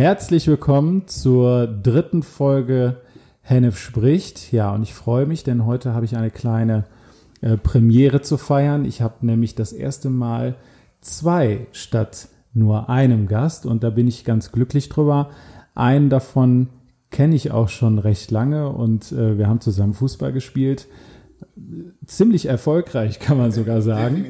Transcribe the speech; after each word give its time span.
Herzlich 0.00 0.46
willkommen 0.46 1.08
zur 1.08 1.66
dritten 1.66 2.22
Folge 2.22 3.02
Hennef 3.42 3.78
spricht. 3.78 4.50
Ja, 4.50 4.74
und 4.74 4.82
ich 4.82 4.94
freue 4.94 5.26
mich, 5.26 5.44
denn 5.44 5.66
heute 5.66 5.92
habe 5.92 6.06
ich 6.06 6.16
eine 6.16 6.30
kleine 6.30 6.86
äh, 7.42 7.58
Premiere 7.58 8.22
zu 8.22 8.38
feiern. 8.38 8.86
Ich 8.86 9.02
habe 9.02 9.26
nämlich 9.26 9.56
das 9.56 9.74
erste 9.74 10.08
Mal 10.08 10.54
zwei 11.02 11.66
statt 11.72 12.28
nur 12.54 12.88
einem 12.88 13.26
Gast 13.26 13.66
und 13.66 13.84
da 13.84 13.90
bin 13.90 14.08
ich 14.08 14.24
ganz 14.24 14.52
glücklich 14.52 14.88
drüber. 14.88 15.28
Einen 15.74 16.08
davon 16.08 16.68
kenne 17.10 17.36
ich 17.36 17.50
auch 17.50 17.68
schon 17.68 17.98
recht 17.98 18.30
lange 18.30 18.70
und 18.70 19.12
äh, 19.12 19.36
wir 19.36 19.48
haben 19.48 19.60
zusammen 19.60 19.92
Fußball 19.92 20.32
gespielt. 20.32 20.88
Ziemlich 22.06 22.46
erfolgreich, 22.46 23.18
kann 23.18 23.36
man 23.36 23.52
sogar 23.52 23.82
sagen. 23.82 24.28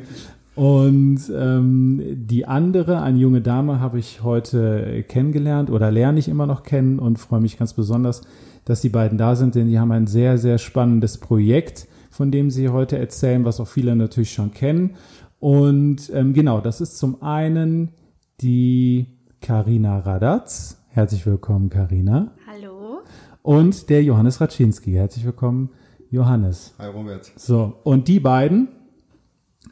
Und 0.55 1.21
ähm, 1.35 2.03
die 2.27 2.45
andere, 2.46 3.03
eine 3.03 3.19
junge 3.19 3.41
Dame, 3.41 3.80
habe 3.80 3.99
ich 3.99 4.23
heute 4.23 5.05
kennengelernt 5.09 5.71
oder 5.71 5.91
lerne 5.91 6.19
ich 6.19 6.29
immer 6.29 6.46
noch 6.46 6.64
kennen 6.64 6.99
und 6.99 7.18
freue 7.18 7.40
mich 7.40 7.59
ganz 7.59 7.73
besonders, 7.73 8.23
dass 8.64 8.81
die 8.81 8.89
beiden 8.89 9.17
da 9.17 9.36
sind, 9.36 9.54
denn 9.54 9.68
die 9.68 9.79
haben 9.79 9.93
ein 9.93 10.07
sehr, 10.07 10.39
sehr 10.39 10.59
spannendes 10.59 11.18
Projekt, 11.18 11.86
von 12.11 12.31
dem 12.31 12.50
sie 12.50 12.68
heute 12.68 12.99
erzählen, 12.99 13.45
was 13.45 13.61
auch 13.61 13.68
viele 13.68 13.95
natürlich 13.96 14.32
schon 14.32 14.53
kennen. 14.53 14.96
Und 15.39 16.11
ähm, 16.13 16.35
genau, 16.35 16.61
das 16.61 16.81
ist 16.81 16.98
zum 16.98 17.23
einen 17.23 17.93
die 18.40 19.07
Karina 19.40 20.01
Radatz. 20.01 20.79
Herzlich 20.89 21.25
willkommen, 21.25 21.71
Karina. 21.71 22.32
Hallo. 22.46 22.98
Und 23.43 23.89
der 23.89 24.03
Johannes 24.03 24.40
Raczynski. 24.40 24.93
Herzlich 24.93 25.25
willkommen, 25.25 25.71
Johannes. 26.11 26.75
Hi, 26.79 26.89
Robert. 26.89 27.32
So, 27.37 27.75
und 27.85 28.09
die 28.09 28.21
beiden 28.21 28.68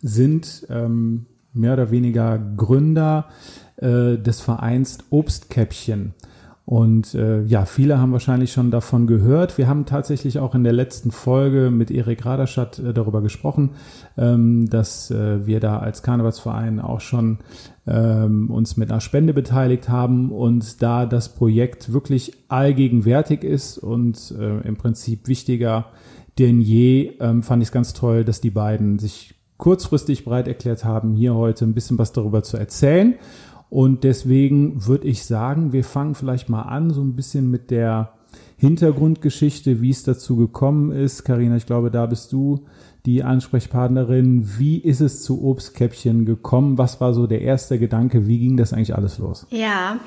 sind 0.03 0.67
ähm, 0.71 1.27
mehr 1.53 1.75
oder 1.75 1.91
weniger 1.91 2.39
Gründer 2.39 3.27
äh, 3.77 4.17
des 4.17 4.41
Vereins 4.41 4.99
Obstkäppchen. 5.11 6.15
Und 6.65 7.15
äh, 7.15 7.45
ja, 7.45 7.65
viele 7.65 7.99
haben 7.99 8.13
wahrscheinlich 8.13 8.53
schon 8.53 8.71
davon 8.71 9.07
gehört. 9.07 9.57
Wir 9.57 9.69
haben 9.69 9.87
tatsächlich 9.87 10.39
auch 10.39 10.55
in 10.55 10.65
der 10.65 10.75
letzten 10.75 11.11
Folge 11.11 11.71
mit 11.71 11.91
Erik 11.91 12.27
Raderstadt 12.27 12.79
äh, 12.79 12.93
darüber 12.93 13.23
gesprochen, 13.23 13.71
ähm, 14.19 14.69
dass 14.69 15.11
äh, 15.11 15.47
wir 15.47 15.61
da 15.61 15.79
als 15.79 16.03
Karnevalsverein 16.03 16.79
auch 16.79 17.01
schon 17.01 17.39
ähm, 17.87 18.51
uns 18.51 18.77
mit 18.77 18.91
einer 18.91 19.01
Spende 19.01 19.33
beteiligt 19.33 19.89
haben 19.89 20.31
und 20.31 20.83
da 20.83 21.07
das 21.07 21.31
Projekt 21.31 21.91
wirklich 21.91 22.35
allgegenwärtig 22.49 23.45
ist 23.45 23.79
und 23.79 24.35
äh, 24.39 24.61
im 24.69 24.77
Prinzip 24.77 25.27
wichtiger 25.27 25.87
denn 26.39 26.61
je, 26.61 27.15
ähm, 27.21 27.43
fand 27.43 27.63
ich 27.63 27.69
es 27.69 27.73
ganz 27.73 27.93
toll, 27.93 28.25
dass 28.25 28.41
die 28.41 28.51
beiden 28.51 28.99
sich 28.99 29.35
kurzfristig 29.59 30.25
bereit 30.25 30.49
erklärt 30.49 30.85
haben, 30.85 31.15
hier 31.15 31.35
heute 31.35 31.65
ein 31.65 31.75
bisschen 31.75 31.99
was 31.99 32.13
darüber 32.13 32.43
zu 32.43 32.57
erzählen. 32.57 33.17
Und 33.71 34.03
deswegen 34.03 34.87
würde 34.87 35.07
ich 35.07 35.25
sagen, 35.25 35.73
wir 35.73 35.85
fangen 35.85 36.15
vielleicht 36.15 36.49
mal 36.49 36.63
an, 36.63 36.91
so 36.91 37.03
ein 37.03 37.15
bisschen 37.15 37.51
mit 37.51 37.71
der 37.71 38.15
Hintergrundgeschichte, 38.57 39.83
wie 39.83 39.91
es 39.91 40.05
dazu 40.05 40.37
gekommen 40.37 40.91
ist. 40.91 41.25
Karina, 41.25 41.57
ich 41.57 41.67
glaube, 41.67 41.91
da 41.91 42.07
bist 42.07 42.33
du 42.33 42.67
die 43.07 43.23
Ansprechpartnerin. 43.23 44.59
Wie 44.59 44.79
ist 44.79 45.01
es 45.01 45.23
zu 45.23 45.45
Obstkäppchen 45.45 46.25
gekommen? 46.25 46.79
Was 46.79 47.01
war 47.01 47.15
so 47.15 47.27
der 47.27 47.43
erste 47.43 47.79
Gedanke? 47.79 48.27
Wie 48.27 48.39
ging 48.39 48.57
das 48.57 48.73
eigentlich 48.73 48.97
alles 48.97 49.19
los? 49.19 49.47
Ja, 49.51 49.99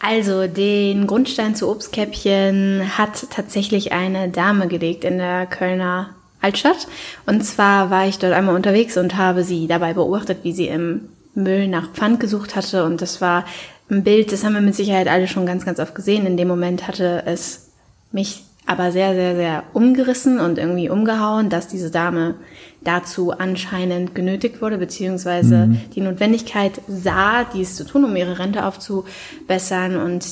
also 0.00 0.46
den 0.46 1.06
Grundstein 1.06 1.54
zu 1.54 1.70
Obstkäppchen 1.70 2.98
hat 2.98 3.30
tatsächlich 3.30 3.92
eine 3.92 4.28
Dame 4.28 4.68
gelegt 4.68 5.04
in 5.04 5.18
der 5.18 5.46
Kölner 5.46 6.10
Altstadt. 6.44 6.86
Und 7.26 7.42
zwar 7.44 7.90
war 7.90 8.06
ich 8.06 8.18
dort 8.18 8.32
einmal 8.32 8.54
unterwegs 8.54 8.96
und 8.96 9.16
habe 9.16 9.44
sie 9.44 9.66
dabei 9.66 9.94
beobachtet, 9.94 10.38
wie 10.42 10.52
sie 10.52 10.68
im 10.68 11.08
Müll 11.34 11.66
nach 11.68 11.90
Pfand 11.92 12.20
gesucht 12.20 12.54
hatte. 12.54 12.84
Und 12.84 13.02
das 13.02 13.20
war 13.20 13.44
ein 13.90 14.04
Bild, 14.04 14.32
das 14.32 14.44
haben 14.44 14.54
wir 14.54 14.60
mit 14.60 14.74
Sicherheit 14.74 15.08
alle 15.08 15.26
schon 15.26 15.46
ganz, 15.46 15.64
ganz 15.64 15.80
oft 15.80 15.94
gesehen. 15.94 16.26
In 16.26 16.36
dem 16.36 16.48
Moment 16.48 16.86
hatte 16.86 17.24
es 17.26 17.70
mich 18.12 18.44
aber 18.66 18.92
sehr, 18.92 19.14
sehr, 19.14 19.36
sehr 19.36 19.62
umgerissen 19.74 20.40
und 20.40 20.58
irgendwie 20.58 20.88
umgehauen, 20.88 21.50
dass 21.50 21.68
diese 21.68 21.90
Dame 21.90 22.36
dazu 22.80 23.32
anscheinend 23.32 24.14
genötigt 24.14 24.62
wurde, 24.62 24.78
beziehungsweise 24.78 25.66
mhm. 25.66 25.80
die 25.94 26.00
Notwendigkeit 26.00 26.80
sah, 26.88 27.44
dies 27.44 27.76
zu 27.76 27.84
tun, 27.84 28.04
um 28.04 28.16
ihre 28.16 28.38
Rente 28.38 28.64
aufzubessern. 28.64 29.96
Und 29.96 30.26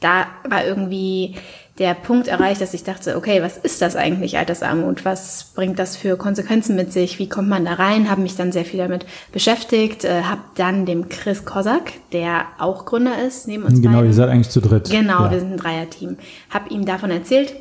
da 0.00 0.26
war 0.48 0.64
irgendwie 0.64 1.36
der 1.78 1.94
Punkt 1.94 2.28
erreicht, 2.28 2.60
dass 2.60 2.72
ich 2.72 2.84
dachte, 2.84 3.16
okay, 3.16 3.42
was 3.42 3.56
ist 3.56 3.82
das 3.82 3.96
eigentlich, 3.96 4.38
Altersarmut? 4.38 5.04
Was 5.04 5.52
bringt 5.56 5.78
das 5.78 5.96
für 5.96 6.16
Konsequenzen 6.16 6.76
mit 6.76 6.92
sich? 6.92 7.18
Wie 7.18 7.28
kommt 7.28 7.48
man 7.48 7.64
da 7.64 7.74
rein? 7.74 8.08
Habe 8.08 8.20
mich 8.20 8.36
dann 8.36 8.52
sehr 8.52 8.64
viel 8.64 8.78
damit 8.78 9.06
beschäftigt, 9.32 10.04
äh, 10.04 10.22
habe 10.22 10.42
dann 10.54 10.86
dem 10.86 11.08
Chris 11.08 11.44
Kosak, 11.44 11.92
der 12.12 12.44
auch 12.58 12.84
Gründer 12.84 13.20
ist, 13.26 13.48
neben 13.48 13.64
uns 13.64 13.80
Genau, 13.80 13.94
beiden, 13.94 14.06
ihr 14.06 14.14
seid 14.14 14.28
eigentlich 14.28 14.50
zu 14.50 14.60
dritt. 14.60 14.88
Genau, 14.88 15.24
ja. 15.24 15.30
wir 15.32 15.40
sind 15.40 15.52
ein 15.52 15.58
Dreierteam. 15.58 16.16
Habe 16.50 16.72
ihm 16.72 16.84
davon 16.84 17.10
erzählt, 17.10 17.54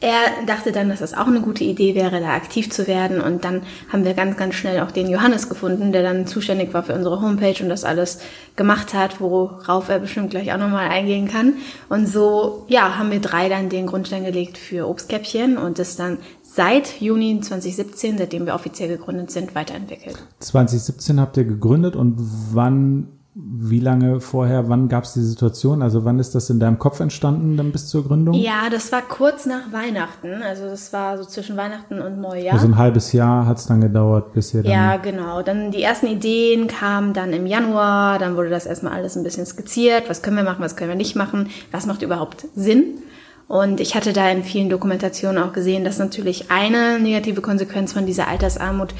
er 0.00 0.46
dachte 0.46 0.70
dann, 0.70 0.88
dass 0.88 1.00
das 1.00 1.12
auch 1.12 1.26
eine 1.26 1.40
gute 1.40 1.64
Idee 1.64 1.96
wäre, 1.96 2.20
da 2.20 2.28
aktiv 2.28 2.70
zu 2.70 2.86
werden. 2.86 3.20
Und 3.20 3.44
dann 3.44 3.62
haben 3.92 4.04
wir 4.04 4.14
ganz, 4.14 4.36
ganz 4.36 4.54
schnell 4.54 4.80
auch 4.80 4.92
den 4.92 5.08
Johannes 5.08 5.48
gefunden, 5.48 5.90
der 5.90 6.04
dann 6.04 6.26
zuständig 6.28 6.72
war 6.72 6.84
für 6.84 6.94
unsere 6.94 7.20
Homepage 7.20 7.60
und 7.60 7.68
das 7.68 7.82
alles 7.82 8.20
gemacht 8.54 8.94
hat, 8.94 9.20
worauf 9.20 9.88
er 9.88 9.98
bestimmt 9.98 10.30
gleich 10.30 10.52
auch 10.52 10.58
nochmal 10.58 10.88
eingehen 10.88 11.26
kann. 11.26 11.54
Und 11.88 12.06
so, 12.06 12.64
ja, 12.68 12.96
haben 12.96 13.10
wir 13.10 13.20
drei 13.20 13.48
dann 13.48 13.70
den 13.70 13.86
Grundstein 13.86 14.24
gelegt 14.24 14.56
für 14.56 14.88
Obstkäppchen 14.88 15.58
und 15.58 15.80
das 15.80 15.96
dann 15.96 16.18
seit 16.42 17.00
Juni 17.00 17.40
2017, 17.40 18.18
seitdem 18.18 18.46
wir 18.46 18.54
offiziell 18.54 18.88
gegründet 18.88 19.32
sind, 19.32 19.56
weiterentwickelt. 19.56 20.16
2017 20.38 21.20
habt 21.20 21.36
ihr 21.36 21.44
gegründet 21.44 21.96
und 21.96 22.16
wann 22.52 23.17
wie 23.40 23.78
lange 23.78 24.20
vorher, 24.20 24.68
wann 24.68 24.88
gab 24.88 25.04
es 25.04 25.12
die 25.12 25.22
Situation? 25.22 25.80
Also 25.80 26.04
wann 26.04 26.18
ist 26.18 26.34
das 26.34 26.50
in 26.50 26.58
deinem 26.58 26.80
Kopf 26.80 26.98
entstanden 26.98 27.56
dann 27.56 27.70
bis 27.70 27.86
zur 27.86 28.04
Gründung? 28.04 28.34
Ja, 28.34 28.68
das 28.68 28.90
war 28.90 29.00
kurz 29.00 29.46
nach 29.46 29.72
Weihnachten. 29.72 30.42
Also 30.42 30.64
das 30.64 30.92
war 30.92 31.16
so 31.16 31.24
zwischen 31.24 31.56
Weihnachten 31.56 32.00
und 32.00 32.20
Neujahr. 32.20 32.54
Also 32.54 32.66
ein 32.66 32.76
halbes 32.76 33.12
Jahr 33.12 33.46
hat 33.46 33.58
es 33.58 33.66
dann 33.66 33.80
gedauert, 33.80 34.32
bis 34.32 34.52
ihr 34.54 34.64
dann... 34.64 34.72
Ja, 34.72 34.96
genau. 34.96 35.42
Dann 35.42 35.70
die 35.70 35.82
ersten 35.82 36.08
Ideen 36.08 36.66
kamen 36.66 37.12
dann 37.12 37.32
im 37.32 37.46
Januar. 37.46 38.18
Dann 38.18 38.36
wurde 38.36 38.50
das 38.50 38.66
erstmal 38.66 38.94
alles 38.94 39.16
ein 39.16 39.22
bisschen 39.22 39.46
skizziert. 39.46 40.08
Was 40.08 40.22
können 40.22 40.36
wir 40.36 40.42
machen, 40.42 40.64
was 40.64 40.74
können 40.74 40.90
wir 40.90 40.96
nicht 40.96 41.14
machen? 41.14 41.48
Was 41.70 41.86
macht 41.86 42.02
überhaupt 42.02 42.46
Sinn? 42.56 42.98
Und 43.46 43.78
ich 43.78 43.94
hatte 43.94 44.12
da 44.12 44.28
in 44.30 44.42
vielen 44.42 44.68
Dokumentationen 44.68 45.40
auch 45.40 45.52
gesehen, 45.52 45.84
dass 45.84 45.98
natürlich 45.98 46.50
eine 46.50 46.98
negative 46.98 47.40
Konsequenz 47.40 47.92
von 47.92 48.04
dieser 48.04 48.26
Altersarmut 48.26 48.94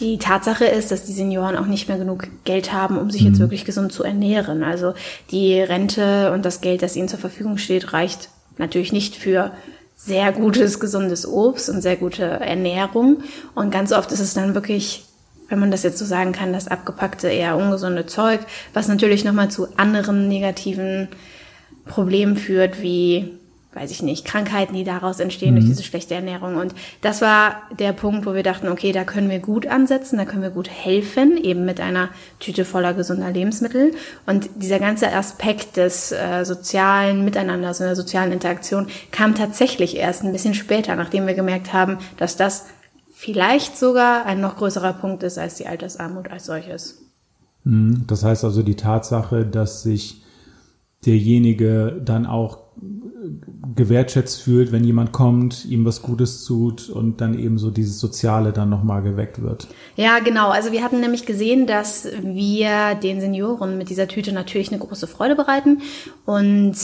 die 0.00 0.18
Tatsache 0.18 0.64
ist, 0.64 0.90
dass 0.90 1.04
die 1.04 1.12
Senioren 1.12 1.56
auch 1.56 1.66
nicht 1.66 1.88
mehr 1.88 1.98
genug 1.98 2.26
Geld 2.44 2.72
haben, 2.72 2.98
um 2.98 3.10
sich 3.10 3.22
jetzt 3.22 3.36
mhm. 3.36 3.42
wirklich 3.42 3.64
gesund 3.64 3.92
zu 3.92 4.02
ernähren. 4.02 4.64
Also 4.64 4.94
die 5.30 5.60
Rente 5.60 6.32
und 6.32 6.44
das 6.44 6.60
Geld, 6.60 6.82
das 6.82 6.96
ihnen 6.96 7.08
zur 7.08 7.20
Verfügung 7.20 7.58
steht, 7.58 7.92
reicht 7.92 8.28
natürlich 8.58 8.92
nicht 8.92 9.16
für 9.16 9.52
sehr 9.96 10.32
gutes, 10.32 10.80
gesundes 10.80 11.26
Obst 11.26 11.70
und 11.70 11.80
sehr 11.80 11.96
gute 11.96 12.24
Ernährung. 12.24 13.22
Und 13.54 13.70
ganz 13.70 13.92
oft 13.92 14.10
ist 14.10 14.20
es 14.20 14.34
dann 14.34 14.54
wirklich, 14.54 15.04
wenn 15.48 15.60
man 15.60 15.70
das 15.70 15.84
jetzt 15.84 15.98
so 15.98 16.04
sagen 16.04 16.32
kann, 16.32 16.52
das 16.52 16.68
abgepackte, 16.68 17.28
eher 17.28 17.56
ungesunde 17.56 18.06
Zeug, 18.06 18.40
was 18.72 18.88
natürlich 18.88 19.24
nochmal 19.24 19.50
zu 19.50 19.68
anderen 19.76 20.26
negativen 20.26 21.08
Problemen 21.86 22.36
führt, 22.36 22.82
wie 22.82 23.38
weiß 23.74 23.90
ich 23.90 24.02
nicht, 24.02 24.24
Krankheiten, 24.24 24.74
die 24.74 24.84
daraus 24.84 25.20
entstehen 25.20 25.54
mhm. 25.54 25.60
durch 25.60 25.68
diese 25.68 25.82
schlechte 25.82 26.14
Ernährung. 26.14 26.56
Und 26.56 26.74
das 27.00 27.20
war 27.20 27.62
der 27.78 27.92
Punkt, 27.92 28.26
wo 28.26 28.34
wir 28.34 28.42
dachten, 28.42 28.68
okay, 28.68 28.92
da 28.92 29.04
können 29.04 29.28
wir 29.28 29.40
gut 29.40 29.66
ansetzen, 29.66 30.16
da 30.16 30.24
können 30.24 30.42
wir 30.42 30.50
gut 30.50 30.70
helfen, 30.70 31.36
eben 31.36 31.64
mit 31.64 31.80
einer 31.80 32.08
Tüte 32.40 32.64
voller 32.64 32.94
gesunder 32.94 33.30
Lebensmittel. 33.30 33.92
Und 34.26 34.48
dieser 34.56 34.78
ganze 34.78 35.12
Aspekt 35.12 35.76
des 35.76 36.12
äh, 36.12 36.44
sozialen 36.44 37.24
Miteinanders 37.24 37.80
und 37.80 37.86
der 37.86 37.96
sozialen 37.96 38.32
Interaktion 38.32 38.86
kam 39.10 39.34
tatsächlich 39.34 39.96
erst 39.96 40.22
ein 40.22 40.32
bisschen 40.32 40.54
später, 40.54 40.96
nachdem 40.96 41.26
wir 41.26 41.34
gemerkt 41.34 41.72
haben, 41.72 41.98
dass 42.16 42.36
das 42.36 42.66
vielleicht 43.12 43.76
sogar 43.76 44.26
ein 44.26 44.40
noch 44.40 44.56
größerer 44.56 44.92
Punkt 44.92 45.22
ist 45.22 45.38
als 45.38 45.54
die 45.54 45.66
Altersarmut 45.66 46.30
als 46.30 46.46
solches. 46.46 47.00
Mhm. 47.64 48.04
Das 48.06 48.22
heißt 48.22 48.44
also 48.44 48.62
die 48.62 48.76
Tatsache, 48.76 49.44
dass 49.44 49.82
sich 49.82 50.22
derjenige 51.06 52.00
dann 52.04 52.26
auch 52.26 52.58
gewertschätzt 53.76 54.42
fühlt, 54.42 54.72
wenn 54.72 54.84
jemand 54.84 55.12
kommt, 55.12 55.64
ihm 55.64 55.84
was 55.84 56.02
Gutes 56.02 56.44
tut 56.44 56.88
und 56.88 57.20
dann 57.20 57.38
eben 57.38 57.58
so 57.58 57.70
dieses 57.70 57.98
Soziale 57.98 58.52
dann 58.52 58.70
nochmal 58.70 59.02
geweckt 59.02 59.42
wird. 59.42 59.68
Ja, 59.96 60.18
genau. 60.18 60.50
Also 60.50 60.72
wir 60.72 60.82
hatten 60.82 61.00
nämlich 61.00 61.26
gesehen, 61.26 61.66
dass 61.66 62.08
wir 62.22 62.94
den 62.94 63.20
Senioren 63.20 63.78
mit 63.78 63.90
dieser 63.90 64.08
Tüte 64.08 64.32
natürlich 64.32 64.70
eine 64.70 64.78
große 64.80 65.06
Freude 65.06 65.36
bereiten 65.36 65.82
und 66.24 66.76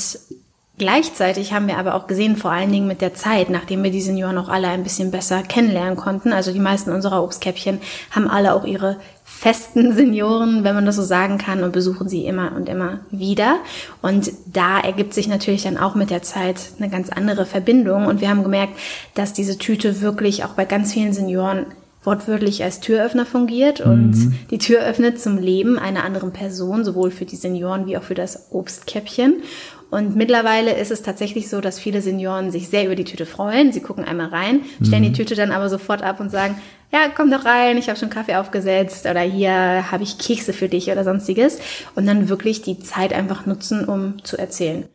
Gleichzeitig 0.80 1.52
haben 1.52 1.66
wir 1.66 1.76
aber 1.76 1.94
auch 1.94 2.06
gesehen, 2.06 2.36
vor 2.36 2.52
allen 2.52 2.72
Dingen 2.72 2.86
mit 2.86 3.02
der 3.02 3.12
Zeit, 3.12 3.50
nachdem 3.50 3.82
wir 3.82 3.90
die 3.90 4.00
Senioren 4.00 4.38
auch 4.38 4.48
alle 4.48 4.68
ein 4.68 4.82
bisschen 4.82 5.10
besser 5.10 5.42
kennenlernen 5.42 5.94
konnten, 5.94 6.32
also 6.32 6.54
die 6.54 6.58
meisten 6.58 6.90
unserer 6.90 7.22
Obstkäppchen 7.22 7.82
haben 8.12 8.26
alle 8.26 8.54
auch 8.54 8.64
ihre 8.64 8.96
festen 9.38 9.94
Senioren, 9.94 10.64
wenn 10.64 10.74
man 10.74 10.84
das 10.84 10.96
so 10.96 11.02
sagen 11.02 11.38
kann, 11.38 11.62
und 11.62 11.72
besuchen 11.72 12.08
sie 12.08 12.26
immer 12.26 12.52
und 12.54 12.68
immer 12.68 13.00
wieder. 13.10 13.60
Und 14.02 14.30
da 14.52 14.78
ergibt 14.80 15.14
sich 15.14 15.28
natürlich 15.28 15.62
dann 15.62 15.78
auch 15.78 15.94
mit 15.94 16.10
der 16.10 16.22
Zeit 16.22 16.72
eine 16.78 16.90
ganz 16.90 17.08
andere 17.08 17.46
Verbindung. 17.46 18.06
Und 18.06 18.20
wir 18.20 18.28
haben 18.28 18.42
gemerkt, 18.42 18.74
dass 19.14 19.32
diese 19.32 19.56
Tüte 19.56 20.02
wirklich 20.02 20.44
auch 20.44 20.50
bei 20.50 20.66
ganz 20.66 20.92
vielen 20.92 21.14
Senioren 21.14 21.66
wortwörtlich 22.02 22.62
als 22.64 22.80
Türöffner 22.80 23.26
fungiert 23.26 23.80
und 23.80 24.12
mhm. 24.12 24.34
die 24.50 24.58
Tür 24.58 24.80
öffnet 24.80 25.20
zum 25.20 25.38
Leben 25.38 25.78
einer 25.78 26.04
anderen 26.04 26.32
Person, 26.32 26.84
sowohl 26.84 27.10
für 27.10 27.26
die 27.26 27.36
Senioren 27.36 27.86
wie 27.86 27.96
auch 27.96 28.02
für 28.02 28.14
das 28.14 28.50
Obstkäppchen. 28.50 29.42
Und 29.90 30.14
mittlerweile 30.14 30.72
ist 30.76 30.92
es 30.92 31.02
tatsächlich 31.02 31.48
so, 31.48 31.60
dass 31.60 31.80
viele 31.80 32.00
Senioren 32.00 32.52
sich 32.52 32.68
sehr 32.68 32.86
über 32.86 32.94
die 32.94 33.04
Tüte 33.04 33.26
freuen. 33.26 33.72
Sie 33.72 33.80
gucken 33.80 34.04
einmal 34.04 34.28
rein, 34.28 34.60
stellen 34.86 35.02
mhm. 35.02 35.08
die 35.08 35.12
Tüte 35.12 35.34
dann 35.34 35.50
aber 35.50 35.68
sofort 35.68 36.02
ab 36.02 36.20
und 36.20 36.30
sagen, 36.30 36.56
ja, 36.92 37.00
komm 37.14 37.30
doch 37.30 37.44
rein, 37.44 37.76
ich 37.76 37.88
habe 37.88 37.98
schon 37.98 38.10
Kaffee 38.10 38.36
aufgesetzt 38.36 39.06
oder 39.06 39.20
hier 39.20 39.90
habe 39.90 40.02
ich 40.02 40.18
Kekse 40.18 40.52
für 40.52 40.68
dich 40.68 40.90
oder 40.90 41.04
sonstiges. 41.04 41.58
Und 41.96 42.06
dann 42.06 42.28
wirklich 42.28 42.62
die 42.62 42.78
Zeit 42.78 43.12
einfach 43.12 43.46
nutzen, 43.46 43.84
um 43.84 44.24
zu 44.24 44.38
erzählen. 44.38 44.88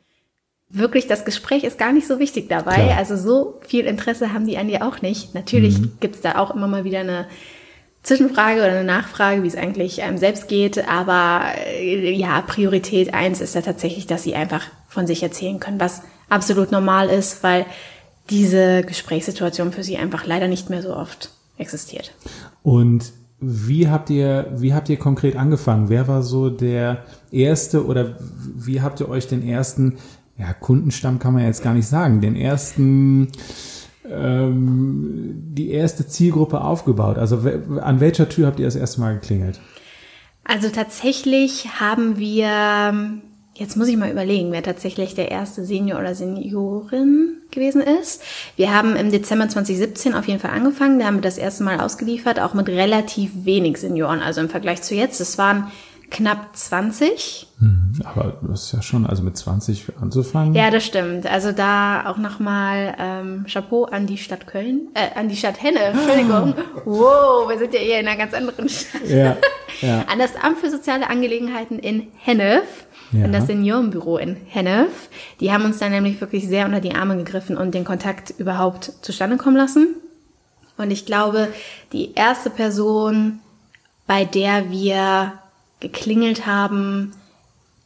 Wirklich, 0.69 1.07
das 1.07 1.25
Gespräch 1.25 1.63
ist 1.63 1.77
gar 1.77 1.93
nicht 1.93 2.07
so 2.07 2.19
wichtig 2.19 2.49
dabei. 2.49 2.75
Klar. 2.75 2.97
Also 2.97 3.15
so 3.15 3.59
viel 3.67 3.85
Interesse 3.85 4.33
haben 4.33 4.47
die 4.47 4.57
an 4.57 4.67
dir 4.67 4.85
auch 4.85 5.01
nicht. 5.01 5.35
Natürlich 5.35 5.79
mhm. 5.79 5.93
gibt 5.99 6.15
es 6.15 6.21
da 6.21 6.37
auch 6.37 6.53
immer 6.53 6.67
mal 6.67 6.83
wieder 6.83 6.99
eine 6.99 7.27
Zwischenfrage 8.03 8.59
oder 8.59 8.69
eine 8.69 8.83
Nachfrage, 8.83 9.43
wie 9.43 9.47
es 9.47 9.55
eigentlich 9.55 10.03
einem 10.03 10.17
selbst 10.17 10.47
geht. 10.47 10.87
Aber 10.87 11.41
äh, 11.77 12.11
ja, 12.11 12.41
Priorität 12.41 13.13
eins 13.13 13.41
ist 13.41 13.55
ja 13.55 13.61
tatsächlich, 13.61 14.07
dass 14.07 14.23
sie 14.23 14.35
einfach 14.35 14.63
von 14.87 15.07
sich 15.07 15.23
erzählen 15.23 15.59
können, 15.59 15.79
was 15.79 16.01
absolut 16.29 16.71
normal 16.71 17.09
ist, 17.09 17.43
weil 17.43 17.65
diese 18.29 18.83
Gesprächssituation 18.83 19.71
für 19.71 19.83
sie 19.83 19.97
einfach 19.97 20.25
leider 20.25 20.47
nicht 20.47 20.69
mehr 20.69 20.81
so 20.81 20.95
oft 20.95 21.29
existiert. 21.57 22.13
Und 22.63 23.11
wie 23.39 23.89
habt 23.89 24.09
ihr, 24.09 24.51
wie 24.55 24.73
habt 24.73 24.89
ihr 24.89 24.97
konkret 24.97 25.35
angefangen? 25.35 25.89
Wer 25.89 26.07
war 26.07 26.23
so 26.23 26.49
der 26.49 27.05
erste 27.31 27.85
oder 27.85 28.17
wie 28.55 28.81
habt 28.81 28.99
ihr 28.99 29.09
euch 29.09 29.27
den 29.27 29.47
ersten, 29.47 29.97
ja, 30.37 30.53
Kundenstamm 30.53 31.19
kann 31.19 31.33
man 31.33 31.43
jetzt 31.43 31.63
gar 31.63 31.73
nicht 31.73 31.87
sagen, 31.87 32.21
den 32.21 32.35
ersten, 32.35 33.29
ähm, 34.09 35.43
die 35.53 35.71
erste 35.71 36.07
Zielgruppe 36.07 36.61
aufgebaut? 36.61 37.17
Also 37.17 37.41
an 37.81 37.99
welcher 37.99 38.29
Tür 38.29 38.47
habt 38.47 38.59
ihr 38.59 38.65
das 38.65 38.75
erste 38.75 39.01
Mal 39.01 39.15
geklingelt? 39.15 39.59
Also 40.43 40.69
tatsächlich 40.69 41.79
haben 41.79 42.17
wir 42.17 43.21
Jetzt 43.57 43.77
muss 43.77 43.87
ich 43.87 43.95
mal 43.95 44.11
überlegen, 44.11 44.51
wer 44.51 44.63
tatsächlich 44.63 45.15
der 45.15 45.31
erste 45.31 45.63
Senior 45.63 46.01
oder 46.01 46.13
Seniorin 46.13 47.37
gewesen 47.51 47.81
ist. 47.81 48.21
Wir 48.57 48.75
haben 48.75 48.97
im 48.97 49.11
Dezember 49.11 49.47
2017 49.47 50.13
auf 50.13 50.27
jeden 50.27 50.41
Fall 50.41 50.51
angefangen. 50.51 50.99
Da 50.99 51.05
haben 51.05 51.15
wir 51.15 51.21
das 51.21 51.37
erste 51.37 51.63
Mal 51.63 51.79
ausgeliefert, 51.79 52.41
auch 52.41 52.53
mit 52.53 52.67
relativ 52.67 53.31
wenig 53.45 53.77
Senioren. 53.77 54.19
Also 54.19 54.41
im 54.41 54.49
Vergleich 54.49 54.81
zu 54.81 54.93
jetzt, 54.93 55.21
es 55.21 55.37
waren 55.37 55.71
knapp 56.11 56.55
20. 56.55 57.47
Mhm. 57.59 57.93
Aber 58.03 58.37
das 58.41 58.63
ist 58.63 58.71
ja 58.73 58.81
schon, 58.81 59.05
also 59.05 59.23
mit 59.23 59.37
20 59.37 59.93
anzufangen. 60.01 60.53
Ja, 60.53 60.69
das 60.71 60.85
stimmt. 60.85 61.27
Also 61.27 61.51
da 61.51 62.09
auch 62.09 62.17
nochmal 62.17 62.95
ähm, 62.99 63.45
Chapeau 63.51 63.85
an 63.85 64.07
die 64.07 64.17
Stadt 64.17 64.47
Köln, 64.47 64.89
äh, 64.93 65.17
an 65.17 65.29
die 65.29 65.35
Stadt 65.35 65.61
Henne, 65.61 65.79
Entschuldigung. 65.79 66.53
Wow, 66.85 67.49
wir 67.49 67.57
sind 67.57 67.73
ja 67.73 67.79
eher 67.79 67.99
in 67.99 68.07
einer 68.07 68.17
ganz 68.17 68.33
anderen 68.33 68.69
Stadt. 68.69 69.07
Ja, 69.07 69.37
ja. 69.81 70.05
An 70.11 70.19
das 70.19 70.35
Amt 70.35 70.59
für 70.59 70.69
soziale 70.69 71.09
Angelegenheiten 71.09 71.79
in 71.79 72.07
Hennef 72.17 72.85
ja. 73.11 73.25
in 73.25 73.31
das 73.31 73.47
Seniorenbüro 73.47 74.17
in 74.17 74.35
Hennef. 74.47 75.09
Die 75.39 75.51
haben 75.51 75.65
uns 75.65 75.79
dann 75.79 75.91
nämlich 75.91 76.19
wirklich 76.21 76.47
sehr 76.47 76.65
unter 76.65 76.79
die 76.79 76.93
Arme 76.93 77.17
gegriffen 77.17 77.57
und 77.57 77.73
den 77.73 77.85
Kontakt 77.85 78.33
überhaupt 78.37 78.91
zustande 79.01 79.37
kommen 79.37 79.57
lassen. 79.57 79.95
Und 80.77 80.91
ich 80.91 81.05
glaube, 81.05 81.47
die 81.93 82.13
erste 82.13 82.49
Person, 82.49 83.39
bei 84.07 84.25
der 84.25 84.69
wir 84.71 85.33
geklingelt 85.79 86.45
haben, 86.45 87.13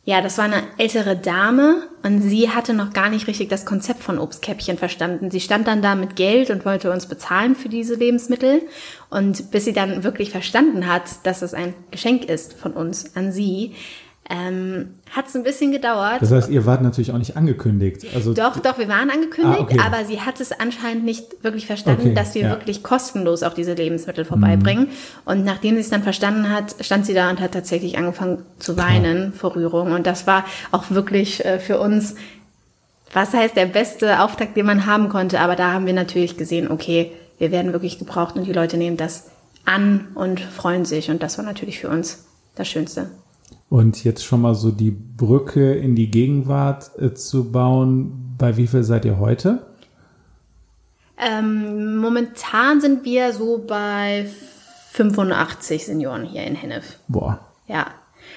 ja, 0.09 0.21
das 0.21 0.39
war 0.39 0.45
eine 0.45 0.63
ältere 0.80 1.15
Dame 1.15 1.83
und 2.01 2.21
sie 2.21 2.50
hatte 2.50 2.74
noch 2.74 2.94
gar 2.94 3.12
nicht 3.12 3.27
richtig 3.27 3.50
das 3.50 3.63
Konzept 3.63 4.01
von 4.01 4.18
Obstkäppchen 4.18 4.80
verstanden. 4.80 5.30
Sie 5.30 5.39
stand 5.39 5.68
dann 5.68 5.83
da 5.83 5.94
mit 5.94 6.15
Geld 6.15 6.50
und 6.50 6.65
wollte 6.65 6.91
uns 6.91 7.06
bezahlen 7.06 7.56
für 7.56 7.69
diese 7.69 7.94
Lebensmittel. 7.94 8.63
Und 9.12 9.51
bis 9.51 9.65
sie 9.65 9.74
dann 9.74 10.03
wirklich 10.03 10.31
verstanden 10.31 10.88
hat, 10.88 11.03
dass 11.24 11.44
es 11.44 11.53
ein 11.53 11.75
Geschenk 11.91 12.25
ist 12.25 12.53
von 12.53 12.74
uns 12.74 13.15
an 13.15 13.31
sie, 13.31 13.75
ähm, 14.31 14.93
Hat 15.09 15.27
es 15.27 15.35
ein 15.35 15.41
bisschen 15.41 15.71
gedauert. 15.71 16.21
Das 16.21 16.31
heißt, 16.31 16.49
ihr 16.49 16.67
wart 16.67 16.83
natürlich 16.83 17.11
auch 17.11 17.17
nicht 17.17 17.35
angekündigt. 17.35 18.05
Also 18.13 18.35
doch, 18.35 18.59
doch, 18.59 18.77
wir 18.77 18.87
waren 18.87 19.09
angekündigt, 19.09 19.59
ah, 19.59 19.63
okay. 19.63 19.79
aber 19.83 20.05
sie 20.05 20.21
hat 20.21 20.39
es 20.39 20.51
anscheinend 20.51 21.03
nicht 21.03 21.43
wirklich 21.43 21.65
verstanden, 21.65 22.01
okay, 22.01 22.13
dass 22.13 22.35
wir 22.35 22.43
ja. 22.43 22.49
wirklich 22.51 22.83
kostenlos 22.83 23.41
auch 23.41 23.53
diese 23.53 23.73
Lebensmittel 23.73 24.25
vorbeibringen. 24.25 24.85
Mhm. 24.85 24.89
Und 25.25 25.45
nachdem 25.45 25.75
sie 25.75 25.81
es 25.81 25.89
dann 25.89 26.03
verstanden 26.03 26.51
hat, 26.51 26.75
stand 26.79 27.07
sie 27.07 27.15
da 27.15 27.31
und 27.31 27.41
hat 27.41 27.53
tatsächlich 27.53 27.97
angefangen 27.97 28.43
zu 28.59 28.77
weinen 28.77 29.31
Klar. 29.31 29.33
vor 29.33 29.55
Rührung. 29.55 29.93
Und 29.93 30.05
das 30.05 30.27
war 30.27 30.45
auch 30.71 30.91
wirklich 30.91 31.43
äh, 31.43 31.57
für 31.57 31.79
uns, 31.79 32.13
was 33.11 33.33
heißt 33.33 33.55
der 33.55 33.65
beste 33.65 34.21
Auftakt, 34.21 34.55
den 34.55 34.67
man 34.67 34.85
haben 34.85 35.09
konnte. 35.09 35.39
Aber 35.39 35.55
da 35.55 35.73
haben 35.73 35.87
wir 35.87 35.93
natürlich 35.93 36.37
gesehen, 36.37 36.69
okay, 36.69 37.11
wir 37.39 37.49
werden 37.49 37.73
wirklich 37.73 37.97
gebraucht 37.97 38.35
und 38.35 38.45
die 38.45 38.53
Leute 38.53 38.77
nehmen 38.77 38.95
das 38.95 39.31
an 39.65 40.09
und 40.13 40.39
freuen 40.39 40.85
sich. 40.85 41.09
Und 41.09 41.23
das 41.23 41.39
war 41.39 41.45
natürlich 41.45 41.79
für 41.79 41.89
uns 41.89 42.25
das 42.53 42.67
Schönste. 42.67 43.09
Und 43.69 44.04
jetzt 44.04 44.25
schon 44.25 44.42
mal 44.42 44.56
so 44.56 44.71
die 44.71 44.92
Brücke 44.92 45.74
in 45.74 45.95
die 45.95 46.10
Gegenwart 46.10 46.92
äh, 47.00 47.13
zu 47.13 47.51
bauen. 47.51 48.36
Bei 48.38 48.57
wie 48.57 48.68
viel 48.68 48.83
seid 48.83 49.06
ihr 49.06 49.19
heute? 49.19 49.68
Ähm, 51.18 51.98
momentan 51.98 52.81
sind 52.81 53.04
wir 53.04 53.33
so 53.33 53.63
bei 53.66 54.27
85 54.94 55.86
Senioren 55.86 56.24
hier 56.24 56.45
in 56.45 56.56
Hennef. 56.56 56.98
Boah. 57.07 57.39
Ja. 57.68 57.88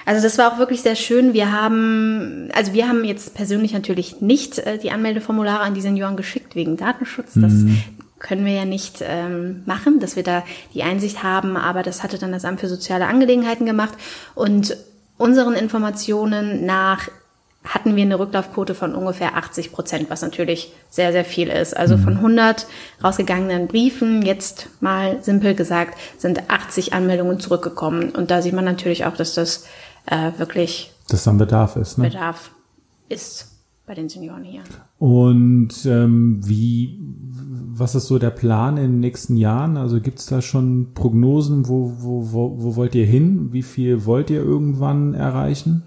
Also 0.05 0.23
das 0.23 0.37
war 0.37 0.53
auch 0.53 0.59
wirklich 0.59 0.83
sehr 0.83 0.97
schön. 0.97 1.33
Wir 1.33 1.53
haben, 1.53 2.51
also 2.55 2.73
wir 2.73 2.89
haben 2.89 3.05
jetzt 3.05 3.35
persönlich 3.35 3.73
natürlich 3.73 4.21
nicht 4.21 4.59
äh, 4.59 4.79
die 4.79 4.91
Anmeldeformulare 4.91 5.63
an 5.63 5.75
die 5.75 5.81
Senioren 5.81 6.17
geschickt 6.17 6.55
wegen 6.55 6.77
Datenschutz. 6.77 7.35
Das 7.35 7.53
mhm. 7.53 7.79
können 8.19 8.45
wir 8.45 8.53
ja 8.53 8.65
nicht 8.65 8.99
ähm, 9.01 9.63
machen, 9.65 10.01
dass 10.01 10.17
wir 10.17 10.25
da 10.25 10.43
die 10.75 10.83
Einsicht 10.83 11.23
haben, 11.23 11.57
aber 11.57 11.83
das 11.83 12.03
hatte 12.03 12.19
dann 12.19 12.33
das 12.33 12.45
Amt 12.45 12.61
für 12.61 12.69
soziale 12.69 13.07
Angelegenheiten 13.07 13.65
gemacht 13.65 13.95
und 14.35 14.77
unseren 15.23 15.55
Informationen 15.55 16.67
nach 16.67 17.09
hatten 17.65 17.95
wir 17.95 18.03
eine 18.03 18.19
Rücklaufquote 18.19 18.75
von 18.75 18.95
ungefähr 18.95 19.37
80 19.37 19.71
Prozent, 19.71 20.11
was 20.11 20.23
natürlich 20.23 20.73
sehr, 20.91 21.13
sehr 21.13 21.25
viel 21.25 21.49
ist. 21.49 21.77
Also 21.77 21.97
von 21.97 22.17
100 22.17 22.67
mhm. 22.67 23.05
rausgegangenen 23.05 23.69
Briefen, 23.69 24.23
jetzt 24.23 24.69
mal 24.81 25.23
simpel 25.23 25.55
gesagt, 25.55 25.97
sind 26.19 26.51
80 26.51 26.93
Anmeldungen 26.93 27.39
zurückgekommen. 27.39 28.11
Und 28.11 28.33
da 28.33 28.43
sieht 28.43 28.53
man 28.53 28.65
natürlich 28.65 29.05
auch, 29.05 29.17
dass 29.17 29.35
das 29.35 29.65
äh, 30.07 30.33
wirklich 30.39 30.93
dass 31.09 31.25
dann 31.25 31.39
Bedarf 31.39 31.77
ist. 31.77 31.99
Ne? 31.99 32.09
Bedarf 32.09 32.51
ist 33.09 33.52
bei 33.87 33.95
den 33.95 34.09
Senioren 34.09 34.45
hier. 34.45 34.63
Und 34.99 35.85
ähm, 35.87 36.41
wie, 36.45 37.01
was 37.31 37.95
ist 37.95 38.07
so 38.07 38.19
der 38.19 38.31
Plan 38.31 38.77
in 38.77 38.93
den 38.93 39.01
nächsten 39.01 39.37
Jahren? 39.37 39.77
Also 39.77 40.01
gibt 40.01 40.21
es 40.21 40.27
da 40.27 40.41
schon 40.41 40.95
Prognosen, 40.95 41.69
wo, 41.69 41.93
wo, 41.99 42.33
wo, 42.33 42.63
wo 42.63 42.77
wollt 42.77 42.95
ihr 42.95 43.07
hin? 43.07 43.53
Wie 43.53 43.63
viel 43.63 44.05
wollt 44.05 44.31
ihr 44.31 44.43
irgendwann 44.43 45.15
erreichen? 45.15 45.85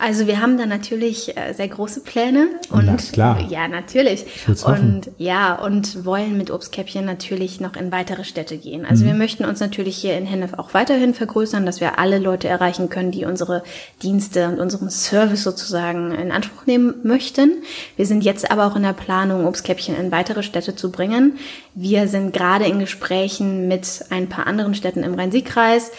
Also 0.00 0.26
wir 0.26 0.40
haben 0.40 0.56
da 0.56 0.64
natürlich 0.64 1.36
äh, 1.36 1.52
sehr 1.52 1.68
große 1.68 2.00
Pläne 2.00 2.48
und 2.70 2.86
Na, 2.86 2.96
klar. 2.96 3.38
ja 3.50 3.68
natürlich 3.68 4.24
und 4.64 5.10
ja 5.18 5.54
und 5.54 6.06
wollen 6.06 6.38
mit 6.38 6.50
Obstkäppchen 6.50 7.04
natürlich 7.04 7.60
noch 7.60 7.76
in 7.76 7.92
weitere 7.92 8.24
Städte 8.24 8.56
gehen. 8.56 8.86
Also 8.86 9.04
mhm. 9.04 9.08
wir 9.08 9.14
möchten 9.14 9.44
uns 9.44 9.60
natürlich 9.60 9.98
hier 9.98 10.16
in 10.16 10.24
Hennef 10.24 10.54
auch 10.54 10.72
weiterhin 10.72 11.12
vergrößern, 11.12 11.66
dass 11.66 11.82
wir 11.82 11.98
alle 11.98 12.18
Leute 12.18 12.48
erreichen 12.48 12.88
können, 12.88 13.10
die 13.10 13.26
unsere 13.26 13.62
Dienste 14.02 14.48
und 14.48 14.58
unseren 14.58 14.88
Service 14.88 15.42
sozusagen 15.42 16.12
in 16.12 16.32
Anspruch 16.32 16.64
nehmen 16.64 16.94
möchten. 17.02 17.62
Wir 17.96 18.06
sind 18.06 18.24
jetzt 18.24 18.50
aber 18.50 18.68
auch 18.68 18.76
in 18.76 18.84
der 18.84 18.94
Planung, 18.94 19.46
Obstkäppchen 19.46 19.94
in 19.96 20.10
weitere 20.10 20.42
Städte 20.42 20.74
zu 20.74 20.90
bringen. 20.90 21.36
Wir 21.74 22.08
sind 22.08 22.32
gerade 22.32 22.64
in 22.64 22.78
Gesprächen 22.78 23.68
mit 23.68 24.02
ein 24.08 24.30
paar 24.30 24.46
anderen 24.46 24.74
Städten 24.74 25.02
im 25.02 25.12
Rhein-Sieg-Kreis. 25.12 25.92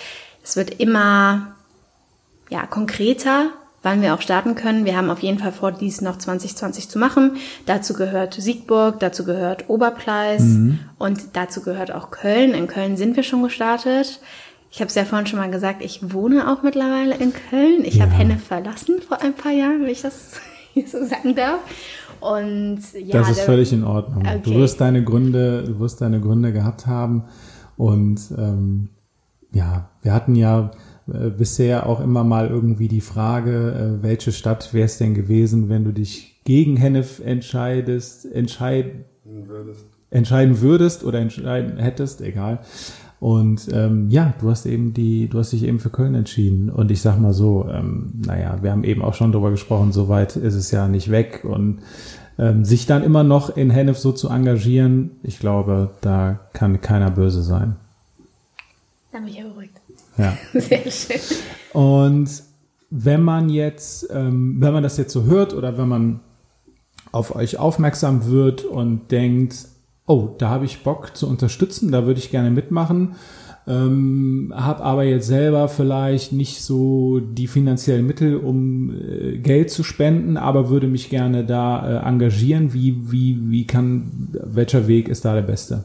Es 0.43 0.55
wird 0.55 0.79
immer 0.79 1.55
ja 2.49 2.65
konkreter 2.65 3.51
wann 3.83 4.01
wir 4.01 4.13
auch 4.13 4.21
starten 4.21 4.55
können. 4.55 4.85
Wir 4.85 4.95
haben 4.95 5.09
auf 5.09 5.19
jeden 5.19 5.39
Fall 5.39 5.51
vor, 5.51 5.71
dies 5.71 6.01
noch 6.01 6.17
2020 6.17 6.89
zu 6.89 6.99
machen. 6.99 7.37
Dazu 7.65 7.93
gehört 7.93 8.35
Siegburg, 8.35 8.99
dazu 8.99 9.25
gehört 9.25 9.69
Oberpleis 9.69 10.43
mhm. 10.43 10.79
und 10.99 11.19
dazu 11.33 11.61
gehört 11.61 11.91
auch 11.91 12.11
Köln. 12.11 12.53
In 12.53 12.67
Köln 12.67 12.97
sind 12.97 13.15
wir 13.15 13.23
schon 13.23 13.43
gestartet. 13.43 14.19
Ich 14.71 14.79
habe 14.79 14.87
es 14.87 14.95
ja 14.95 15.03
vorhin 15.03 15.27
schon 15.27 15.39
mal 15.39 15.51
gesagt, 15.51 15.83
ich 15.83 16.13
wohne 16.13 16.49
auch 16.49 16.63
mittlerweile 16.63 17.15
in 17.15 17.33
Köln. 17.49 17.83
Ich 17.83 17.95
ja. 17.95 18.03
habe 18.03 18.13
Henne 18.13 18.37
verlassen 18.37 19.01
vor 19.05 19.21
ein 19.21 19.33
paar 19.33 19.51
Jahren, 19.51 19.81
wenn 19.81 19.89
ich 19.89 20.01
das 20.01 20.39
hier 20.73 20.87
so 20.87 21.03
sagen 21.03 21.35
darf. 21.35 21.59
Und 22.21 22.79
ja, 22.93 23.19
das 23.19 23.31
ist 23.31 23.41
völlig 23.41 23.73
in 23.73 23.83
Ordnung. 23.83 24.21
Okay. 24.21 24.41
Du 24.43 24.53
wirst 24.53 24.79
deine 24.79 25.03
Gründe, 25.03 25.63
du 25.63 25.79
wirst 25.79 26.01
deine 26.01 26.21
Gründe 26.21 26.53
gehabt 26.53 26.85
haben. 26.85 27.23
Und 27.77 28.21
ähm, 28.37 28.89
ja, 29.51 29.89
wir 30.03 30.13
hatten 30.13 30.35
ja 30.35 30.71
äh, 31.07 31.29
bisher 31.29 31.87
auch 31.87 31.99
immer 31.99 32.23
mal 32.23 32.47
irgendwie 32.47 32.87
die 32.87 33.01
Frage, 33.01 33.99
äh, 33.99 34.03
welche 34.03 34.31
Stadt 34.31 34.73
wäre 34.73 34.85
es 34.85 34.97
denn 34.97 35.13
gewesen, 35.13 35.69
wenn 35.69 35.83
du 35.83 35.91
dich 35.91 36.41
gegen 36.43 36.77
Hennef 36.77 37.19
entscheidest, 37.19 38.31
entscheiden 38.31 39.05
würdest. 39.23 39.85
entscheiden 40.09 40.61
würdest 40.61 41.03
oder 41.03 41.19
entscheiden 41.19 41.77
hättest, 41.77 42.21
egal. 42.21 42.59
Und 43.19 43.67
ähm, 43.71 44.09
ja, 44.09 44.33
du 44.41 44.49
hast 44.49 44.65
eben 44.65 44.95
die, 44.95 45.27
du 45.27 45.37
hast 45.37 45.53
dich 45.53 45.63
eben 45.63 45.79
für 45.79 45.91
Köln 45.91 46.15
entschieden. 46.15 46.71
Und 46.71 46.89
ich 46.89 47.01
sag 47.01 47.19
mal 47.19 47.33
so, 47.33 47.67
ähm, 47.71 48.13
naja, 48.25 48.57
wir 48.63 48.71
haben 48.71 48.83
eben 48.83 49.03
auch 49.03 49.13
schon 49.13 49.31
drüber 49.31 49.51
gesprochen, 49.51 49.91
so 49.91 50.09
weit 50.09 50.35
ist 50.35 50.55
es 50.55 50.71
ja 50.71 50.87
nicht 50.87 51.11
weg. 51.11 51.41
Und 51.43 51.81
ähm, 52.39 52.65
sich 52.65 52.87
dann 52.87 53.03
immer 53.03 53.23
noch 53.23 53.55
in 53.55 53.69
Hennef 53.69 53.99
so 53.99 54.11
zu 54.11 54.29
engagieren, 54.29 55.11
ich 55.21 55.37
glaube, 55.37 55.91
da 56.01 56.39
kann 56.53 56.81
keiner 56.81 57.11
böse 57.11 57.43
sein. 57.43 57.75
Dann 59.11 59.25
bin 59.25 59.33
ich 59.33 59.39
ja 59.39 59.47
beruhigt. 59.47 59.80
Ja. 60.21 60.37
Sehr 60.59 60.91
schön. 60.91 61.19
Und 61.73 62.29
wenn 62.89 63.23
man 63.23 63.49
jetzt, 63.49 64.07
ähm, 64.11 64.57
wenn 64.59 64.73
man 64.73 64.83
das 64.83 64.97
jetzt 64.97 65.13
so 65.13 65.23
hört 65.23 65.53
oder 65.53 65.77
wenn 65.77 65.87
man 65.87 66.19
auf 67.11 67.35
euch 67.35 67.57
aufmerksam 67.57 68.27
wird 68.27 68.63
und 68.63 69.11
denkt, 69.11 69.67
oh, 70.05 70.29
da 70.37 70.49
habe 70.49 70.65
ich 70.65 70.83
Bock 70.83 71.15
zu 71.15 71.27
unterstützen, 71.27 71.91
da 71.91 72.05
würde 72.05 72.19
ich 72.19 72.31
gerne 72.31 72.51
mitmachen, 72.51 73.15
ähm, 73.67 74.53
habe 74.55 74.83
aber 74.83 75.03
jetzt 75.03 75.27
selber 75.27 75.67
vielleicht 75.67 76.33
nicht 76.33 76.61
so 76.61 77.19
die 77.19 77.47
finanziellen 77.47 78.07
Mittel, 78.07 78.35
um 78.35 78.91
äh, 78.91 79.37
Geld 79.37 79.69
zu 79.69 79.83
spenden, 79.83 80.35
aber 80.37 80.69
würde 80.69 80.87
mich 80.87 81.09
gerne 81.09 81.45
da 81.45 82.03
äh, 82.03 82.07
engagieren. 82.07 82.73
Wie, 82.73 83.11
wie, 83.11 83.39
wie 83.49 83.67
kann, 83.67 84.29
welcher 84.33 84.87
Weg 84.87 85.07
ist 85.07 85.25
da 85.25 85.35
der 85.35 85.43
beste? 85.43 85.83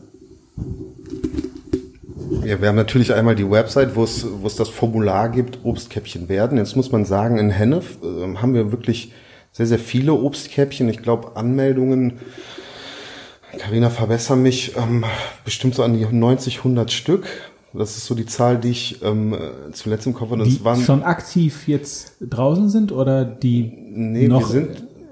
Ja, 2.45 2.61
wir 2.61 2.69
haben 2.69 2.77
natürlich 2.77 3.15
einmal 3.15 3.35
die 3.35 3.49
Website, 3.49 3.97
wo 3.97 4.05
es, 4.05 4.27
wo 4.41 4.47
es 4.47 4.57
das 4.57 4.69
Formular 4.69 5.29
gibt, 5.29 5.61
Obstkäppchen 5.65 6.29
werden. 6.29 6.59
Jetzt 6.59 6.77
muss 6.77 6.93
man 6.93 7.05
sagen, 7.05 7.39
in 7.39 7.51
Hennef 7.51 7.99
äh, 8.03 8.37
haben 8.37 8.55
wir 8.55 8.73
wirklich 8.73 9.13
sehr, 9.53 9.67
sehr 9.67 9.79
viele 9.79 10.13
Obstkäppchen. 10.15 10.89
Ich 10.89 11.03
glaube, 11.03 11.37
Anmeldungen, 11.37 12.15
Carina, 13.59 13.91
verbessern 13.91 14.43
mich, 14.43 14.77
ähm, 14.77 15.05
bestimmt 15.45 15.75
so 15.75 15.83
an 15.83 15.97
die 15.97 16.05
90, 16.05 16.59
100 16.59 16.93
Stück. 16.93 17.27
Das 17.73 17.97
ist 17.97 18.07
so 18.07 18.15
die 18.15 18.27
Zahl, 18.27 18.59
die 18.59 18.71
ich 18.71 19.03
ähm, 19.03 19.37
zuletzt 19.73 20.07
im 20.07 20.15
Kopf 20.15 20.31
hatte. 20.31 20.45
Die 20.45 20.65
waren 20.65 20.81
schon 20.81 21.03
aktiv 21.03 21.69
jetzt 21.69 22.15
draußen 22.21 22.71
sind 22.71 22.91
oder 22.93 23.25
die 23.25 23.71
nee, 23.91 24.29
noch 24.29 24.53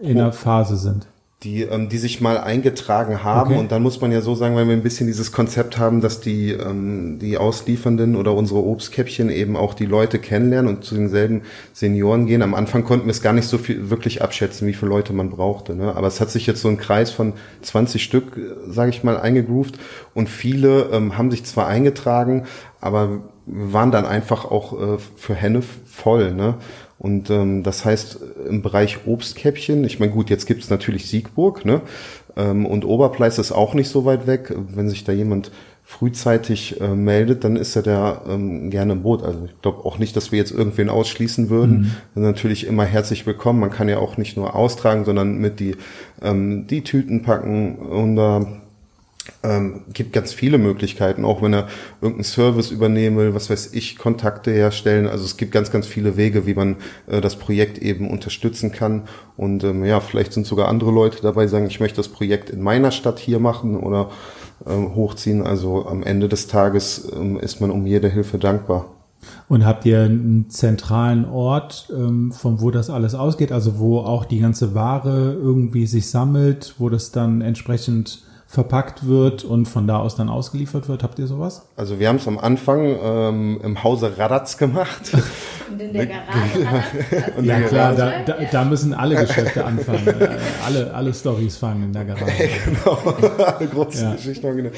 in 0.04 0.16
der 0.16 0.32
Phase 0.32 0.76
sind? 0.76 1.06
Die, 1.44 1.62
ähm, 1.62 1.88
die 1.88 1.98
sich 1.98 2.20
mal 2.20 2.38
eingetragen 2.38 3.22
haben. 3.22 3.52
Okay. 3.52 3.60
Und 3.60 3.70
dann 3.70 3.82
muss 3.82 4.00
man 4.00 4.10
ja 4.10 4.22
so 4.22 4.34
sagen, 4.34 4.56
weil 4.56 4.66
wir 4.66 4.72
ein 4.72 4.82
bisschen 4.82 5.06
dieses 5.06 5.30
Konzept 5.30 5.78
haben, 5.78 6.00
dass 6.00 6.20
die, 6.20 6.52
ähm, 6.52 7.18
die 7.20 7.36
Ausliefernden 7.36 8.16
oder 8.16 8.32
unsere 8.34 8.64
Obstkäppchen 8.64 9.28
eben 9.28 9.56
auch 9.56 9.74
die 9.74 9.84
Leute 9.84 10.18
kennenlernen 10.18 10.74
und 10.74 10.84
zu 10.84 10.94
denselben 10.94 11.42
Senioren 11.72 12.26
gehen. 12.26 12.42
Am 12.42 12.54
Anfang 12.54 12.84
konnten 12.84 13.06
wir 13.06 13.12
es 13.12 13.22
gar 13.22 13.34
nicht 13.34 13.46
so 13.46 13.58
viel 13.58 13.90
wirklich 13.90 14.22
abschätzen, 14.22 14.66
wie 14.66 14.72
viele 14.72 14.88
Leute 14.88 15.12
man 15.12 15.30
brauchte. 15.30 15.76
Ne? 15.76 15.94
Aber 15.94 16.06
es 16.06 16.20
hat 16.20 16.30
sich 16.30 16.46
jetzt 16.46 16.62
so 16.62 16.68
ein 16.68 16.78
Kreis 16.78 17.10
von 17.10 17.34
20 17.62 18.02
Stück, 18.02 18.40
sage 18.66 18.90
ich 18.90 19.04
mal, 19.04 19.20
eingegroovt. 19.20 19.78
Und 20.14 20.28
viele 20.28 20.88
ähm, 20.92 21.18
haben 21.18 21.30
sich 21.30 21.44
zwar 21.44 21.66
eingetragen, 21.66 22.44
aber 22.80 23.20
waren 23.46 23.90
dann 23.90 24.06
einfach 24.06 24.46
auch 24.46 24.72
äh, 24.72 24.98
für 25.16 25.34
Henne 25.34 25.62
voll. 25.84 26.32
Ne? 26.32 26.54
Und 27.04 27.28
ähm, 27.28 27.62
das 27.62 27.84
heißt, 27.84 28.18
im 28.48 28.62
Bereich 28.62 29.00
Obstkäppchen, 29.06 29.84
ich 29.84 30.00
meine, 30.00 30.10
gut, 30.10 30.30
jetzt 30.30 30.46
gibt 30.46 30.62
es 30.62 30.70
natürlich 30.70 31.06
Siegburg, 31.06 31.66
ne? 31.66 31.82
Ähm, 32.34 32.64
und 32.64 32.86
Oberpleis 32.86 33.38
ist 33.38 33.52
auch 33.52 33.74
nicht 33.74 33.90
so 33.90 34.06
weit 34.06 34.26
weg. 34.26 34.54
Wenn 34.74 34.88
sich 34.88 35.04
da 35.04 35.12
jemand 35.12 35.50
frühzeitig 35.82 36.80
äh, 36.80 36.94
meldet, 36.94 37.44
dann 37.44 37.56
ist 37.56 37.76
er 37.76 37.82
da 37.82 38.22
ähm, 38.26 38.70
gerne 38.70 38.94
im 38.94 39.02
Boot. 39.02 39.22
Also 39.22 39.44
ich 39.44 39.60
glaube 39.60 39.84
auch 39.84 39.98
nicht, 39.98 40.16
dass 40.16 40.32
wir 40.32 40.38
jetzt 40.38 40.50
irgendwen 40.50 40.88
ausschließen 40.88 41.50
würden. 41.50 41.94
Mhm. 42.14 42.22
Natürlich 42.22 42.66
immer 42.66 42.86
herzlich 42.86 43.26
willkommen. 43.26 43.60
Man 43.60 43.70
kann 43.70 43.90
ja 43.90 43.98
auch 43.98 44.16
nicht 44.16 44.38
nur 44.38 44.56
austragen, 44.56 45.04
sondern 45.04 45.36
mit 45.36 45.60
die, 45.60 45.76
ähm, 46.22 46.66
die 46.68 46.84
Tüten 46.84 47.20
packen 47.20 47.76
und 47.76 48.16
äh, 48.16 48.46
ähm, 49.42 49.82
gibt 49.92 50.12
ganz 50.12 50.32
viele 50.32 50.58
Möglichkeiten, 50.58 51.24
auch 51.24 51.42
wenn 51.42 51.54
er 51.54 51.68
irgendeinen 52.00 52.24
Service 52.24 52.70
übernehmen 52.70 53.16
will, 53.16 53.34
was 53.34 53.50
weiß 53.50 53.72
ich, 53.72 53.96
Kontakte 53.96 54.50
herstellen. 54.50 55.06
Also 55.06 55.24
es 55.24 55.36
gibt 55.36 55.52
ganz, 55.52 55.70
ganz 55.70 55.86
viele 55.86 56.16
Wege, 56.16 56.46
wie 56.46 56.54
man 56.54 56.76
äh, 57.06 57.20
das 57.20 57.36
Projekt 57.36 57.78
eben 57.78 58.10
unterstützen 58.10 58.72
kann. 58.72 59.02
Und 59.36 59.64
ähm, 59.64 59.84
ja, 59.84 60.00
vielleicht 60.00 60.32
sind 60.32 60.46
sogar 60.46 60.68
andere 60.68 60.90
Leute 60.90 61.22
dabei, 61.22 61.46
sagen, 61.46 61.66
ich 61.66 61.80
möchte 61.80 61.96
das 61.96 62.08
Projekt 62.08 62.50
in 62.50 62.62
meiner 62.62 62.90
Stadt 62.90 63.18
hier 63.18 63.38
machen 63.38 63.76
oder 63.78 64.10
ähm, 64.66 64.94
hochziehen. 64.94 65.42
Also 65.42 65.86
am 65.86 66.02
Ende 66.02 66.28
des 66.28 66.46
Tages 66.46 67.10
ähm, 67.14 67.38
ist 67.38 67.60
man 67.60 67.70
um 67.70 67.86
jede 67.86 68.08
Hilfe 68.08 68.38
dankbar. 68.38 68.90
Und 69.48 69.64
habt 69.64 69.86
ihr 69.86 70.02
einen 70.02 70.50
zentralen 70.50 71.24
Ort, 71.24 71.90
ähm, 71.96 72.30
von 72.30 72.60
wo 72.60 72.70
das 72.70 72.90
alles 72.90 73.14
ausgeht, 73.14 73.52
also 73.52 73.78
wo 73.78 74.00
auch 74.00 74.26
die 74.26 74.40
ganze 74.40 74.74
Ware 74.74 75.32
irgendwie 75.32 75.86
sich 75.86 76.10
sammelt, 76.10 76.74
wo 76.78 76.90
das 76.90 77.10
dann 77.10 77.40
entsprechend 77.40 78.22
verpackt 78.46 79.06
wird 79.06 79.42
und 79.42 79.66
von 79.66 79.86
da 79.86 79.98
aus 79.98 80.14
dann 80.14 80.28
ausgeliefert 80.28 80.88
wird. 80.88 81.02
Habt 81.02 81.18
ihr 81.18 81.26
sowas? 81.26 81.66
Also 81.76 81.98
wir 81.98 82.08
haben 82.08 82.16
es 82.16 82.28
am 82.28 82.38
Anfang 82.38 82.96
ähm, 83.02 83.60
im 83.62 83.82
Hause 83.82 84.16
Radatz 84.16 84.56
gemacht. 84.58 85.12
Und 85.70 85.80
in 85.80 85.92
der 85.94 86.06
Garage. 86.06 86.84
Also 87.36 87.40
ja 87.48 87.60
klar, 87.62 87.94
da, 87.94 88.12
da, 88.24 88.36
da, 88.52 88.64
müssen 88.64 88.92
alle 88.92 89.16
Geschäfte 89.16 89.64
anfangen. 89.64 90.04
Äh, 90.14 90.28
alle, 90.64 90.94
alle 90.94 91.14
Stories 91.14 91.56
fangen 91.56 91.84
in 91.84 91.92
der 91.92 92.04
Garage. 92.04 92.48
genau, 92.64 92.98
alle 93.42 93.66
großen 93.66 94.02
ja. 94.02 94.14
Geschichten. 94.14 94.70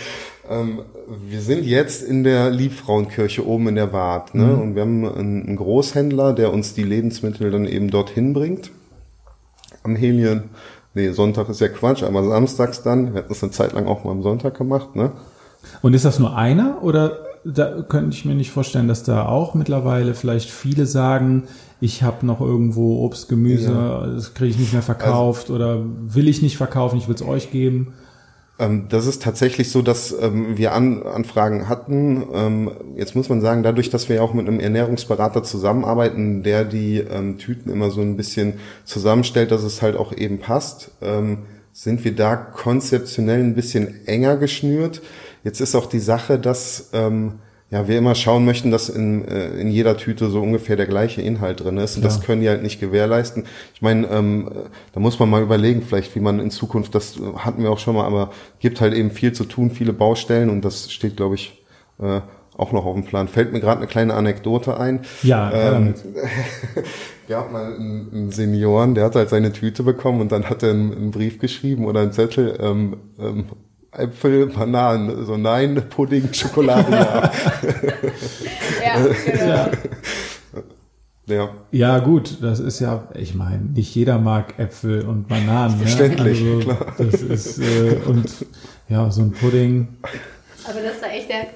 Ähm, 0.49 0.82
wir 1.28 1.40
sind 1.40 1.64
jetzt 1.64 2.02
in 2.02 2.25
der 2.25 2.50
Liebfrauenkirche 2.50 3.46
oben 3.46 3.68
in 3.68 3.75
der 3.75 3.92
Wart. 3.92 4.35
Ne? 4.35 4.44
Mhm. 4.44 4.61
Und 4.61 4.75
wir 4.76 4.82
haben 4.82 5.04
einen 5.04 5.56
Großhändler, 5.56 6.32
der 6.32 6.52
uns 6.52 6.75
die 6.75 6.85
Lebensmittel 6.85 7.50
dann 7.50 7.66
eben 7.66 7.90
dorthin 7.90 8.32
bringt. 8.32 8.70
Am 9.82 9.96
Helien 9.96 10.44
Nee, 10.96 11.12
Sonntag 11.12 11.50
ist 11.50 11.60
ja 11.60 11.68
Quatsch, 11.68 12.02
aber 12.02 12.24
samstags 12.24 12.82
dann. 12.82 13.12
Wir 13.12 13.18
hatten 13.18 13.30
es 13.30 13.42
eine 13.42 13.52
Zeit 13.52 13.74
lang 13.74 13.86
auch 13.86 14.04
mal 14.04 14.12
am 14.12 14.22
Sonntag 14.22 14.56
gemacht, 14.56 14.96
ne? 14.96 15.12
Und 15.82 15.92
ist 15.92 16.06
das 16.06 16.18
nur 16.18 16.34
einer 16.34 16.82
oder 16.82 17.18
da 17.44 17.82
könnte 17.82 18.16
ich 18.16 18.24
mir 18.24 18.34
nicht 18.34 18.50
vorstellen, 18.50 18.88
dass 18.88 19.02
da 19.02 19.26
auch 19.26 19.52
mittlerweile 19.52 20.14
vielleicht 20.14 20.48
viele 20.48 20.86
sagen, 20.86 21.48
ich 21.82 22.02
habe 22.02 22.24
noch 22.24 22.40
irgendwo 22.40 23.04
Obst, 23.04 23.28
Gemüse, 23.28 23.72
ja. 23.72 24.06
das 24.06 24.32
kriege 24.32 24.52
ich 24.52 24.58
nicht 24.58 24.72
mehr 24.72 24.80
verkauft 24.80 25.50
also, 25.50 25.56
oder 25.56 25.82
will 25.84 26.28
ich 26.28 26.40
nicht 26.40 26.56
verkaufen, 26.56 26.96
ich 26.96 27.08
will 27.08 27.14
es 27.14 27.22
euch 27.22 27.50
geben. 27.50 27.92
Ähm, 28.58 28.86
das 28.88 29.06
ist 29.06 29.22
tatsächlich 29.22 29.70
so, 29.70 29.82
dass 29.82 30.12
ähm, 30.12 30.56
wir 30.56 30.72
An 30.72 31.02
Anfragen 31.02 31.68
hatten. 31.68 32.25
Ähm, 32.32 32.70
jetzt 32.96 33.14
muss 33.14 33.28
man 33.28 33.40
sagen, 33.40 33.62
dadurch, 33.62 33.90
dass 33.90 34.08
wir 34.08 34.22
auch 34.22 34.34
mit 34.34 34.48
einem 34.48 34.60
Ernährungsberater 34.60 35.42
zusammenarbeiten, 35.42 36.42
der 36.42 36.64
die 36.64 37.04
Tüten 37.38 37.70
immer 37.70 37.90
so 37.90 38.00
ein 38.00 38.16
bisschen 38.16 38.54
zusammenstellt, 38.84 39.50
dass 39.50 39.62
es 39.62 39.82
halt 39.82 39.96
auch 39.96 40.12
eben 40.12 40.38
passt, 40.38 40.90
sind 41.72 42.04
wir 42.04 42.14
da 42.14 42.36
konzeptionell 42.36 43.40
ein 43.40 43.54
bisschen 43.54 44.06
enger 44.06 44.36
geschnürt. 44.36 45.02
Jetzt 45.44 45.60
ist 45.60 45.75
auch 45.75 45.86
die 45.86 46.00
Sache, 46.00 46.38
dass 46.38 46.90
ja, 47.70 47.88
wir 47.88 47.99
immer 47.99 48.14
schauen 48.14 48.44
möchten, 48.44 48.70
dass 48.70 48.88
in, 48.88 49.26
äh, 49.26 49.49
in 49.58 49.70
jeder 49.70 49.96
Tüte 49.96 50.30
so 50.30 50.40
ungefähr 50.40 50.76
der 50.76 50.87
gleiche 50.87 51.20
Inhalt 51.20 51.64
drin 51.64 51.78
ist. 51.78 51.96
Und 51.96 52.02
ja. 52.02 52.08
das 52.08 52.20
können 52.20 52.40
die 52.40 52.49
halt 52.49 52.62
nicht 52.62 52.78
gewährleisten. 52.78 53.44
Ich 53.75 53.82
meine, 53.82 54.06
ähm, 54.06 54.49
da 54.92 55.00
muss 55.00 55.18
man 55.18 55.28
mal 55.28 55.42
überlegen, 55.42 55.82
vielleicht, 55.82 56.14
wie 56.14 56.20
man 56.20 56.38
in 56.38 56.50
Zukunft, 56.50 56.94
das 56.94 57.16
hatten 57.38 57.62
wir 57.64 57.70
auch 57.70 57.80
schon 57.80 57.96
mal, 57.96 58.04
aber 58.04 58.30
gibt 58.61 58.80
halt 58.80 58.94
eben 58.94 59.11
viel 59.11 59.32
zu 59.32 59.44
tun, 59.44 59.70
viele 59.73 59.92
Baustellen 59.92 60.49
und 60.49 60.64
das 60.64 60.92
steht, 60.92 61.16
glaube 61.16 61.35
ich, 61.35 61.61
äh, 62.00 62.20
auch 62.56 62.73
noch 62.73 62.87
auf 62.87 62.94
dem 62.94 63.04
Plan. 63.04 63.26
Fällt 63.26 63.52
mir 63.52 63.61
gerade 63.61 63.78
eine 63.78 63.88
kleine 63.88 64.14
Anekdote 64.14 64.78
ein. 64.78 65.00
Ja, 65.23 65.52
ähm, 65.52 65.94
gab 67.28 67.52
mal 67.52 67.75
einen, 67.75 68.08
einen 68.12 68.30
Senioren, 68.30 68.94
der 68.94 69.04
hat 69.04 69.16
halt 69.16 69.28
seine 69.28 69.52
Tüte 69.52 69.82
bekommen 69.82 70.20
und 70.20 70.32
dann 70.32 70.49
hat 70.49 70.62
er 70.62 70.70
einen, 70.70 70.92
einen 70.92 71.11
Brief 71.11 71.38
geschrieben 71.38 71.85
oder 71.85 72.00
einen 72.00 72.12
Zettel, 72.12 72.56
ähm, 72.61 72.96
ähm, 73.18 73.44
Äpfel, 73.98 74.46
Bananen. 74.46 75.24
So 75.26 75.36
nein, 75.36 75.82
Pudding, 75.88 76.32
Schokolade, 76.32 76.92
ja. 76.92 77.32
ja, 78.84 79.06
genau. 79.26 79.70
Ja. 81.28 81.50
ja, 81.72 81.98
gut, 81.98 82.38
das 82.40 82.60
ist 82.60 82.78
ja, 82.78 83.08
ich 83.14 83.34
meine, 83.34 83.58
nicht 83.58 83.92
jeder 83.96 84.18
mag 84.18 84.60
Äpfel 84.60 85.04
und 85.04 85.26
Bananen. 85.26 85.76
Ne? 85.76 85.86
Verständlich, 85.86 86.40
ne? 86.40 86.50
also, 86.50 86.60
klar. 86.60 86.94
Das 86.98 87.20
ist, 87.20 87.58
äh, 87.58 87.96
und 88.06 88.46
ja, 88.88 89.10
so 89.10 89.22
ein 89.22 89.32
Pudding. 89.32 89.88
Aber 90.68 90.80
das 90.80 91.02
war 91.02 91.10
echt 91.10 91.28
der 91.28 91.46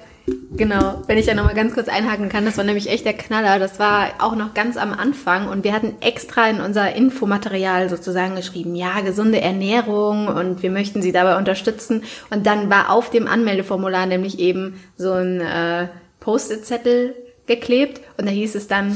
Genau, 0.53 1.01
wenn 1.07 1.17
ich 1.17 1.25
da 1.25 1.33
nochmal 1.33 1.55
ganz 1.55 1.73
kurz 1.73 1.87
einhaken 1.87 2.29
kann, 2.29 2.45
das 2.45 2.57
war 2.57 2.63
nämlich 2.63 2.89
echt 2.89 3.05
der 3.05 3.13
Knaller. 3.13 3.57
Das 3.57 3.79
war 3.79 4.09
auch 4.19 4.35
noch 4.35 4.53
ganz 4.53 4.77
am 4.77 4.93
Anfang 4.93 5.47
und 5.47 5.63
wir 5.63 5.73
hatten 5.73 5.95
extra 6.01 6.47
in 6.49 6.61
unser 6.61 6.93
Infomaterial 6.93 7.89
sozusagen 7.89 8.35
geschrieben, 8.35 8.75
ja, 8.75 9.01
gesunde 9.01 9.41
Ernährung 9.41 10.27
und 10.27 10.61
wir 10.61 10.69
möchten 10.69 11.01
Sie 11.01 11.11
dabei 11.11 11.37
unterstützen. 11.37 12.03
Und 12.29 12.45
dann 12.45 12.69
war 12.69 12.91
auf 12.91 13.09
dem 13.09 13.27
Anmeldeformular 13.27 14.05
nämlich 14.05 14.39
eben 14.39 14.79
so 14.97 15.13
ein 15.13 15.41
äh, 15.41 15.87
Post-it-Zettel 16.19 17.15
geklebt 17.47 18.01
und 18.17 18.27
da 18.27 18.31
hieß 18.31 18.55
es 18.55 18.67
dann, 18.67 18.95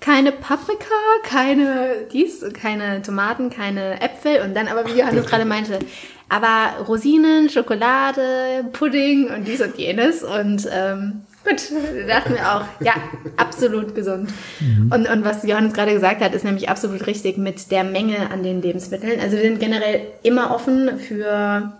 keine 0.00 0.32
Paprika, 0.32 0.94
keine 1.24 2.06
dies, 2.12 2.44
keine 2.54 3.02
Tomaten, 3.02 3.50
keine 3.50 4.00
Äpfel 4.00 4.42
und 4.42 4.54
dann 4.54 4.68
aber, 4.68 4.86
wie 4.86 4.98
Johannes 4.98 5.26
gerade 5.26 5.44
meinte, 5.44 5.80
aber 6.28 6.84
Rosinen, 6.86 7.48
Schokolade, 7.48 8.64
Pudding 8.72 9.30
und 9.30 9.46
dies 9.46 9.60
und 9.60 9.76
jenes. 9.78 10.22
Und 10.22 10.68
ähm, 10.70 11.22
gut, 11.44 11.62
dachten 12.06 12.34
wir 12.34 12.54
auch, 12.54 12.64
ja, 12.80 12.94
absolut 13.36 13.94
gesund. 13.94 14.30
Mhm. 14.60 14.92
Und, 14.92 15.08
und 15.08 15.24
was 15.24 15.42
Johannes 15.44 15.72
gerade 15.72 15.94
gesagt 15.94 16.20
hat, 16.20 16.34
ist 16.34 16.44
nämlich 16.44 16.68
absolut 16.68 17.06
richtig 17.06 17.38
mit 17.38 17.70
der 17.70 17.84
Menge 17.84 18.30
an 18.30 18.42
den 18.42 18.60
Lebensmitteln. 18.60 19.20
Also 19.20 19.36
wir 19.36 19.42
sind 19.42 19.60
generell 19.60 20.02
immer 20.22 20.54
offen 20.54 20.98
für 20.98 21.72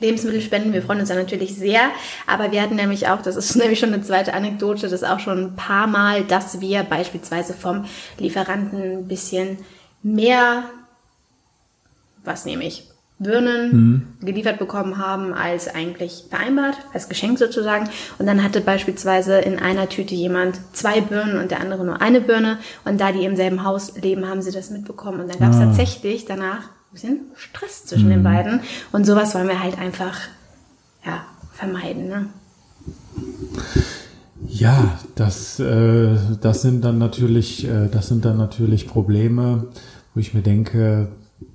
Lebensmittelspenden. 0.00 0.74
Wir 0.74 0.82
freuen 0.82 1.00
uns 1.00 1.08
da 1.08 1.14
natürlich 1.14 1.56
sehr. 1.56 1.80
Aber 2.26 2.52
wir 2.52 2.60
hatten 2.60 2.76
nämlich 2.76 3.08
auch, 3.08 3.22
das 3.22 3.36
ist 3.36 3.56
nämlich 3.56 3.78
schon 3.78 3.94
eine 3.94 4.02
zweite 4.02 4.34
Anekdote, 4.34 4.88
das 4.88 5.02
auch 5.02 5.20
schon 5.20 5.38
ein 5.38 5.56
paar 5.56 5.86
Mal, 5.86 6.24
dass 6.24 6.60
wir 6.60 6.82
beispielsweise 6.82 7.54
vom 7.54 7.86
Lieferanten 8.18 8.98
ein 8.98 9.08
bisschen 9.08 9.58
mehr, 10.02 10.64
was 12.24 12.44
nehme 12.44 12.64
ich? 12.64 12.91
Birnen 13.22 13.70
mhm. 14.20 14.26
geliefert 14.26 14.58
bekommen 14.58 14.98
haben 14.98 15.32
als 15.32 15.72
eigentlich 15.72 16.24
vereinbart, 16.28 16.76
als 16.92 17.08
Geschenk 17.08 17.38
sozusagen. 17.38 17.88
Und 18.18 18.26
dann 18.26 18.42
hatte 18.42 18.60
beispielsweise 18.60 19.38
in 19.38 19.58
einer 19.58 19.88
Tüte 19.88 20.14
jemand 20.14 20.60
zwei 20.72 21.00
Birnen 21.00 21.38
und 21.38 21.50
der 21.50 21.60
andere 21.60 21.84
nur 21.84 22.00
eine 22.00 22.20
Birne. 22.20 22.58
Und 22.84 23.00
da 23.00 23.12
die 23.12 23.24
im 23.24 23.36
selben 23.36 23.64
Haus 23.64 23.96
leben, 24.00 24.28
haben 24.28 24.42
sie 24.42 24.52
das 24.52 24.70
mitbekommen. 24.70 25.20
Und 25.20 25.30
dann 25.30 25.38
gab 25.38 25.50
es 25.50 25.56
ah. 25.56 25.66
tatsächlich 25.66 26.24
danach 26.24 26.62
ein 26.62 26.92
bisschen 26.92 27.20
Stress 27.36 27.86
zwischen 27.86 28.06
mhm. 28.06 28.12
den 28.12 28.22
beiden. 28.22 28.60
Und 28.92 29.06
sowas 29.06 29.34
wollen 29.34 29.48
wir 29.48 29.62
halt 29.62 29.78
einfach 29.78 30.18
ja, 31.04 31.24
vermeiden. 31.52 32.08
Ne? 32.08 32.26
Ja, 34.48 34.98
das, 35.14 35.60
äh, 35.60 36.16
das 36.40 36.62
sind 36.62 36.84
dann 36.84 36.98
natürlich, 36.98 37.66
äh, 37.66 37.88
das 37.88 38.08
sind 38.08 38.24
dann 38.24 38.36
natürlich 38.36 38.86
Probleme, 38.86 39.66
wo 40.14 40.20
ich 40.20 40.34
mir 40.34 40.42
denke, 40.42 41.08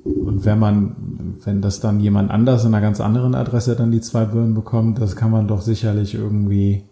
und 0.04 0.46
wenn 0.46 0.60
man, 0.60 0.96
wenn 1.44 1.62
das 1.62 1.80
dann 1.80 2.00
jemand 2.00 2.32
anders 2.32 2.64
in 2.64 2.74
einer 2.74 2.82
ganz 2.82 3.00
anderen 3.02 3.36
Adresse 3.36 3.76
dann 3.76 3.92
die 3.92 4.02
zwei 4.02 4.26
Birnen 4.26 4.54
bekommt, 4.54 5.00
das 5.00 5.16
kann 5.16 5.32
man 5.32 5.48
doch 5.48 5.62
sicherlich 5.62 6.14
irgendwie 6.14 6.84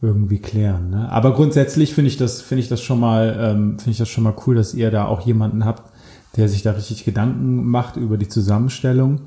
irgendwie 0.00 0.38
klären. 0.38 0.90
Ne? 0.90 1.10
Aber 1.10 1.34
grundsätzlich 1.34 1.92
finde 1.92 2.08
ich 2.08 2.16
das, 2.16 2.40
finde 2.40 2.62
ich 2.62 2.68
das 2.68 2.80
schon 2.80 3.00
mal, 3.00 3.36
ähm, 3.40 3.78
finde 3.78 3.90
ich 3.90 3.98
das 3.98 4.08
schon 4.08 4.24
mal 4.24 4.34
cool, 4.46 4.54
dass 4.54 4.74
ihr 4.74 4.90
da 4.90 5.06
auch 5.06 5.22
jemanden 5.22 5.64
habt, 5.64 5.92
der 6.36 6.48
sich 6.48 6.62
da 6.62 6.72
richtig 6.72 7.04
Gedanken 7.04 7.64
macht 7.64 7.96
über 7.96 8.16
die 8.16 8.28
Zusammenstellung 8.28 9.22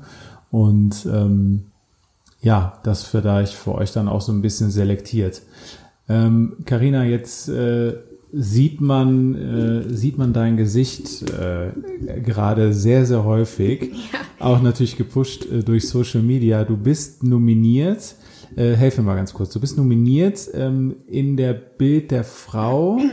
und 0.50 1.06
ähm, 1.06 1.66
ja, 2.40 2.78
das 2.82 3.04
vielleicht 3.04 3.54
für 3.54 3.74
euch 3.74 3.92
dann 3.92 4.08
auch 4.08 4.20
so 4.20 4.32
ein 4.32 4.42
bisschen 4.42 4.70
selektiert. 4.70 5.42
Karina, 6.06 7.04
ähm, 7.04 7.10
jetzt 7.10 7.48
äh, 7.48 7.94
sieht 8.32 8.80
man, 8.80 9.34
äh, 9.34 9.94
sieht 9.94 10.16
man 10.16 10.32
dein 10.32 10.56
Gesicht 10.56 11.22
äh, 11.30 11.72
gerade 12.20 12.72
sehr, 12.72 13.04
sehr 13.04 13.24
häufig. 13.24 13.92
Ja. 14.12 14.20
Auch 14.38 14.62
natürlich 14.62 14.96
gepusht 14.96 15.46
äh, 15.50 15.62
durch 15.62 15.86
Social 15.88 16.22
Media. 16.22 16.64
Du 16.64 16.76
bist 16.76 17.22
nominiert. 17.22 18.16
Äh, 18.56 18.72
helfe 18.72 19.02
mal 19.02 19.16
ganz 19.16 19.32
kurz. 19.32 19.50
Du 19.50 19.60
bist 19.60 19.76
nominiert 19.76 20.48
ähm, 20.54 20.96
in 21.06 21.36
der 21.36 21.52
Bild 21.52 22.10
der 22.10 22.24
Frau. 22.24 22.98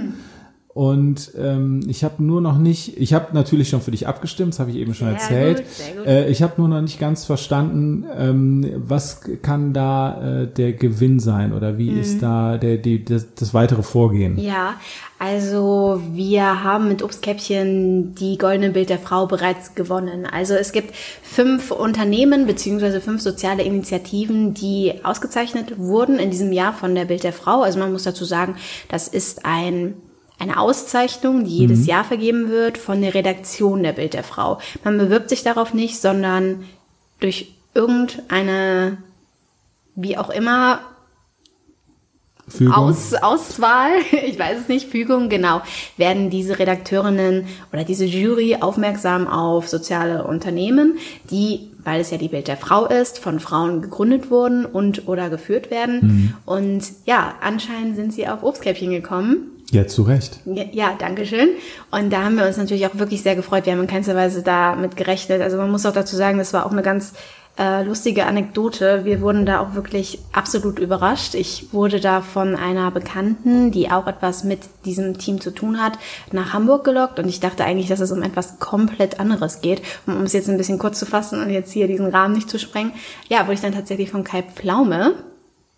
Und 0.80 1.32
ähm, 1.38 1.82
ich 1.90 2.06
habe 2.06 2.24
nur 2.24 2.40
noch 2.40 2.58
nicht, 2.58 2.96
ich 2.96 3.14
habe 3.14 3.36
natürlich 3.36 3.68
schon 3.68 3.82
für 3.82 3.92
dich 3.92 4.08
abgestimmt, 4.08 4.54
das 4.54 4.60
habe 4.62 4.72
ich 4.72 4.78
eben 4.78 4.94
schon 4.94 5.10
sehr 5.10 5.18
erzählt. 5.18 5.58
Gut, 5.58 5.72
sehr 5.72 5.96
gut. 5.96 6.08
Äh, 6.08 6.30
ich 6.30 6.42
habe 6.42 6.54
nur 6.56 6.70
noch 6.70 6.80
nicht 6.80 7.02
ganz 7.02 7.26
verstanden, 7.26 8.06
ähm, 8.18 8.66
was 8.88 9.20
kann 9.42 9.74
da 9.74 10.44
äh, 10.44 10.48
der 10.48 10.72
Gewinn 10.72 11.20
sein 11.20 11.52
oder 11.52 11.78
wie 11.78 11.92
mhm. 11.92 12.00
ist 12.00 12.24
da 12.24 12.58
der, 12.58 12.78
die, 12.78 13.04
das, 13.04 13.28
das 13.36 13.54
weitere 13.54 13.84
Vorgehen? 13.84 14.40
Ja, 14.40 14.76
also 15.18 16.02
wir 16.14 16.64
haben 16.64 16.88
mit 16.88 17.04
Obstkäppchen 17.04 18.16
die 18.16 18.38
Goldene 18.38 18.70
Bild 18.70 18.90
der 18.90 19.00
Frau 19.00 19.26
bereits 19.26 19.76
gewonnen. 19.76 20.26
Also 20.26 20.54
es 20.54 20.72
gibt 20.72 20.96
fünf 20.96 21.72
Unternehmen 21.72 22.48
beziehungsweise 22.48 23.02
fünf 23.02 23.22
soziale 23.22 23.64
Initiativen, 23.64 24.54
die 24.54 24.94
ausgezeichnet 25.04 25.78
wurden 25.78 26.20
in 26.20 26.32
diesem 26.32 26.54
Jahr 26.54 26.72
von 26.72 26.96
der 26.96 27.04
Bild 27.04 27.26
der 27.26 27.34
Frau. 27.34 27.64
Also 27.64 27.80
man 27.80 27.92
muss 27.92 28.04
dazu 28.04 28.24
sagen, 28.24 28.56
das 28.88 29.10
ist 29.10 29.46
ein 29.46 29.96
eine 30.40 30.60
Auszeichnung, 30.60 31.44
die 31.44 31.58
jedes 31.58 31.82
mhm. 31.82 31.86
Jahr 31.86 32.04
vergeben 32.06 32.50
wird 32.50 32.78
von 32.78 33.02
der 33.02 33.14
Redaktion 33.14 33.84
der 33.84 33.92
Bild 33.92 34.14
der 34.14 34.24
Frau. 34.24 34.60
Man 34.84 34.98
bewirbt 34.98 35.30
sich 35.30 35.44
darauf 35.44 35.74
nicht, 35.74 36.02
sondern 36.02 36.64
durch 37.20 37.54
irgendeine, 37.74 38.98
wie 39.96 40.18
auch 40.18 40.30
immer, 40.30 40.80
Aus, 42.74 43.14
Auswahl, 43.14 43.92
ich 44.26 44.40
weiß 44.40 44.62
es 44.62 44.68
nicht, 44.70 44.90
Fügung, 44.90 45.30
genau, 45.30 45.62
werden 45.98 46.32
diese 46.32 46.58
Redakteurinnen 46.58 47.48
oder 47.72 47.84
diese 47.84 48.06
Jury 48.06 48.58
aufmerksam 48.60 49.28
auf 49.28 49.68
soziale 49.68 50.24
Unternehmen, 50.24 50.98
die, 51.30 51.70
weil 51.84 52.02
es 52.02 52.10
ja 52.10 52.18
die 52.18 52.30
Bild 52.30 52.48
der 52.48 52.58
Frau 52.58 52.88
ist, 52.88 53.20
von 53.20 53.40
Frauen 53.40 53.84
gegründet 53.84 54.32
wurden 54.32 54.66
und 54.66 55.08
oder 55.08 55.30
geführt 55.30 55.70
werden. 55.70 56.00
Mhm. 56.02 56.34
Und 56.46 56.84
ja, 57.06 57.36
anscheinend 57.42 57.96
sind 57.96 58.14
sie 58.14 58.28
auf 58.28 58.42
Obstkäppchen 58.42 58.90
gekommen 58.90 59.59
ja, 59.72 59.88
zu 59.88 60.04
Recht. 60.04 60.40
Ja, 60.46 60.64
ja, 60.72 60.96
danke 60.98 61.26
schön. 61.26 61.50
Und 61.92 62.12
da 62.12 62.24
haben 62.24 62.38
wir 62.38 62.46
uns 62.46 62.58
natürlich 62.58 62.88
auch 62.88 62.98
wirklich 62.98 63.22
sehr 63.22 63.36
gefreut. 63.36 63.66
Wir 63.66 63.74
haben 63.74 63.82
in 63.82 63.88
keinster 63.88 64.16
Weise 64.16 64.42
damit 64.42 64.96
gerechnet. 64.96 65.42
Also 65.42 65.58
man 65.58 65.70
muss 65.70 65.86
auch 65.86 65.94
dazu 65.94 66.16
sagen, 66.16 66.38
das 66.38 66.54
war 66.54 66.66
auch 66.66 66.72
eine 66.72 66.82
ganz 66.82 67.14
äh, 67.60 67.84
lustige 67.84 68.26
Anekdote. 68.26 69.06
Wir 69.06 69.22
wurden 69.22 69.46
da 69.46 69.60
auch 69.60 69.76
wirklich 69.76 70.20
absolut 70.32 70.80
überrascht. 70.80 71.36
Ich 71.36 71.74
wurde 71.74 72.00
da 72.00 72.22
von 72.22 72.56
einer 72.56 72.90
Bekannten, 72.90 73.72
die 73.72 73.92
auch 73.92 74.08
etwas 74.08 74.44
mit 74.44 74.62
diesem 74.86 75.18
Team 75.18 75.42
zu 75.42 75.52
tun 75.52 75.80
hat, 75.82 76.00
nach 76.32 76.54
Hamburg 76.54 76.86
gelockt 76.86 77.20
und 77.20 77.28
ich 77.28 77.40
dachte 77.40 77.66
eigentlich, 77.66 77.90
dass 77.90 78.00
es 78.00 78.12
um 78.12 78.24
etwas 78.24 78.60
komplett 78.60 79.20
anderes 79.20 79.62
geht. 79.62 79.82
Um 80.08 80.24
es 80.24 80.34
jetzt 80.34 80.50
ein 80.50 80.58
bisschen 80.58 80.80
kurz 80.80 81.00
zu 81.00 81.06
fassen 81.06 81.42
und 81.42 81.50
jetzt 81.50 81.72
hier 81.72 81.88
diesen 81.88 82.08
Rahmen 82.08 82.34
nicht 82.34 82.50
zu 82.50 82.58
sprengen, 82.58 82.94
ja, 83.28 83.44
wurde 83.44 83.56
ich 83.56 83.62
dann 83.62 83.74
tatsächlich 83.74 84.10
von 84.10 84.24
Kai 84.24 84.42
Pflaume 84.44 85.14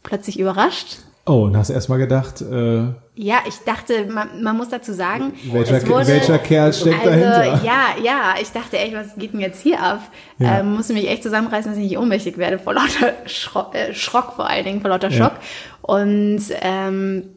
plötzlich 0.04 0.40
überrascht 0.40 1.00
Oh, 1.26 1.44
und 1.44 1.56
hast 1.56 1.70
erstmal 1.70 2.00
gedacht, 2.00 2.42
äh, 2.42 2.88
Ja, 3.24 3.38
ich 3.48 3.60
dachte, 3.60 4.08
man, 4.08 4.42
man 4.42 4.58
muss 4.58 4.70
dazu 4.70 4.94
sagen, 4.94 5.34
welcher, 5.52 5.88
wurde, 5.88 6.08
welcher 6.08 6.40
Kerl 6.40 6.74
steckt 6.74 7.06
also, 7.06 7.10
dahinter? 7.10 7.64
Ja, 7.64 7.90
ja, 8.04 8.34
ich 8.42 8.50
dachte 8.50 8.80
echt, 8.80 8.96
was 8.96 9.16
geht 9.16 9.34
denn 9.34 9.40
jetzt 9.40 9.62
hier 9.62 9.80
ab? 9.80 10.02
Ja. 10.40 10.62
Ähm, 10.62 10.74
musste 10.74 10.94
mich 10.94 11.08
echt 11.08 11.22
zusammenreißen, 11.22 11.72
dass 11.72 11.78
ich 11.78 11.90
nicht 11.90 12.00
ohnmächtig 12.00 12.40
werde 12.40 12.58
vor 12.58 12.74
lauter 12.74 13.14
Schrock, 13.28 13.76
äh, 13.76 13.94
Schrock 13.94 14.34
vor 14.38 14.50
allen 14.50 14.66
Dingen, 14.66 14.82
vor 14.82 14.90
lauter 14.90 15.12
Schock. 15.12 15.34
Ja. 15.34 15.40
Und 15.84 16.42
ähm, 16.62 17.30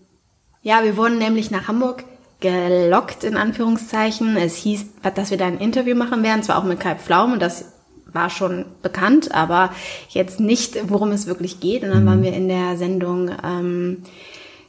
ja, 0.63 0.83
wir 0.85 0.97
wurden 0.97 1.19
nämlich 1.19 1.51
nach 1.51 1.69
Hamburg 1.69 2.05
gelockt, 2.41 3.23
in 3.23 3.37
Anführungszeichen. 3.37 4.39
Es 4.39 4.57
hieß, 4.57 4.87
dass 5.15 5.31
wir 5.31 5.37
da 5.37 5.45
ein 5.45 5.59
Interview 5.59 5.95
machen 5.95 6.23
werden, 6.23 6.43
zwar 6.43 6.57
auch 6.57 6.65
mit 6.65 6.81
Kai 6.81 6.95
Pflaum 6.95 7.35
und 7.35 7.43
das 7.43 7.75
war 8.11 8.31
schon 8.31 8.65
bekannt, 8.81 9.35
aber 9.35 9.69
jetzt 10.09 10.41
nicht, 10.41 10.79
worum 10.89 11.13
es 11.13 11.27
wirklich 11.27 11.61
geht. 11.61 11.83
Und 11.83 11.91
dann 11.91 12.05
mhm. 12.05 12.09
waren 12.09 12.23
wir 12.23 12.33
in 12.33 12.49
der 12.49 12.79
Sendung 12.79 13.31
ähm, 13.45 14.03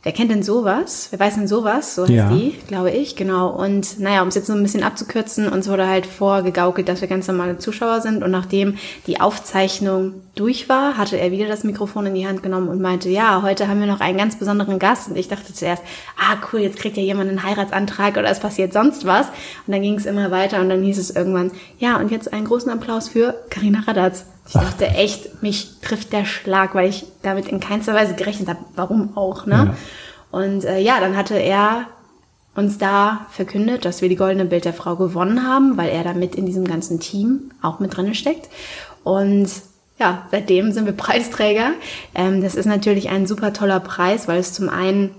Wer 0.06 0.12
kennt 0.12 0.30
denn 0.30 0.44
sowas? 0.44 1.08
Wer 1.10 1.20
weiß 1.20 1.34
denn 1.34 1.48
sowas? 1.48 1.96
So 1.96 2.04
heißt 2.04 2.12
ja. 2.12 2.30
die, 2.30 2.54
glaube 2.68 2.92
ich, 2.92 3.16
genau. 3.16 3.50
Und 3.50 4.00
naja, 4.00 4.22
um 4.22 4.28
es 4.28 4.36
jetzt 4.36 4.46
so 4.46 4.54
ein 4.54 4.62
bisschen 4.62 4.84
abzukürzen, 4.84 5.50
uns 5.50 5.68
wurde 5.68 5.88
halt 5.88 6.06
vorgegaukelt, 6.06 6.88
dass 6.88 7.02
wir 7.02 7.08
ganz 7.08 7.28
normale 7.28 7.58
Zuschauer 7.58 8.02
sind. 8.02 8.22
Und 8.24 8.30
nachdem 8.30 8.78
die 9.08 9.20
Aufzeichnung 9.20 10.14
durch 10.36 10.70
war, 10.70 10.96
hatte 10.96 11.18
er 11.18 11.32
wieder 11.32 11.48
das 11.48 11.64
Mikrofon 11.64 12.06
in 12.06 12.14
die 12.14 12.28
Hand 12.28 12.44
genommen 12.44 12.68
und 12.68 12.80
meinte, 12.82 13.10
ja, 13.10 13.42
heute 13.42 13.68
haben 13.68 13.80
wir 13.80 13.88
noch 13.88 14.00
einen 14.00 14.20
ganz 14.20 14.38
besonderen 14.38 14.78
Gast. 14.78 15.10
Und 15.10 15.16
ich 15.16 15.28
dachte 15.28 15.56
zuerst, 15.56 15.82
ah 16.20 16.36
cool, 16.54 16.60
jetzt 16.60 16.78
kriegt 16.78 16.98
ja 16.98 17.04
jemand 17.04 17.32
einen 17.32 17.42
Heiratsantrag 17.42 18.18
oder 18.18 18.30
es 18.30 18.40
passiert 18.40 18.74
sonst 18.74 19.08
was. 19.08 19.30
Und 19.66 19.74
dann 19.74 19.82
ging 19.82 19.96
es 19.96 20.06
immer 20.06 20.30
weiter 20.30 20.62
und 20.62 20.70
dann 20.70 20.84
hieß 20.84 21.00
es 21.00 21.10
irgendwann, 21.10 21.50
ja, 21.80 21.98
und 21.98 22.12
jetzt 22.12 22.32
einen 22.32 22.46
großen 22.46 22.70
Applaus 22.70 23.10
für 23.10 23.34
Karina 23.50 23.80
Radatz. 23.88 24.26
Ich 24.48 24.54
dachte 24.54 24.88
echt, 24.88 25.42
mich 25.42 25.80
trifft 25.82 26.14
der 26.14 26.26
Schlag, 26.26 26.76
weil 26.76 26.90
ich 26.90 27.06
damit 27.24 27.48
in 27.48 27.60
keinster 27.60 27.94
Weise 27.94 28.14
gerechnet 28.14 28.48
habe. 28.48 28.60
Warum 28.76 29.18
auch, 29.18 29.46
ne? 29.46 29.74
Ja. 29.74 29.76
Und 30.32 30.66
äh, 30.66 30.80
ja, 30.80 31.00
dann 31.00 31.16
hatte 31.16 31.36
er 31.36 31.88
uns 32.56 32.78
da 32.78 33.26
verkündet, 33.32 33.86
dass 33.86 34.02
wir 34.02 34.10
die 34.10 34.16
Goldene 34.16 34.46
Bild 34.46 34.66
der 34.66 34.74
Frau 34.74 34.96
gewonnen 34.96 35.46
haben, 35.46 35.78
weil 35.78 35.90
er 35.90 36.04
da 36.04 36.14
mit 36.14 36.36
in 36.36 36.46
diesem 36.46 36.66
ganzen 36.66 37.00
Team 37.00 37.52
auch 37.62 37.80
mit 37.80 37.96
drinne 37.96 38.16
steckt. 38.16 38.50
Und 39.04 39.50
ja, 40.00 40.28
seitdem 40.32 40.72
sind 40.72 40.86
wir 40.86 40.94
Preisträger. 40.94 41.72
Ähm, 42.14 42.42
das 42.42 42.56
ist 42.56 42.66
natürlich 42.66 43.10
ein 43.10 43.28
super 43.28 43.54
toller 43.54 43.80
Preis, 43.80 44.28
weil 44.28 44.40
es 44.40 44.54
zum 44.54 44.70
einen 44.70 45.12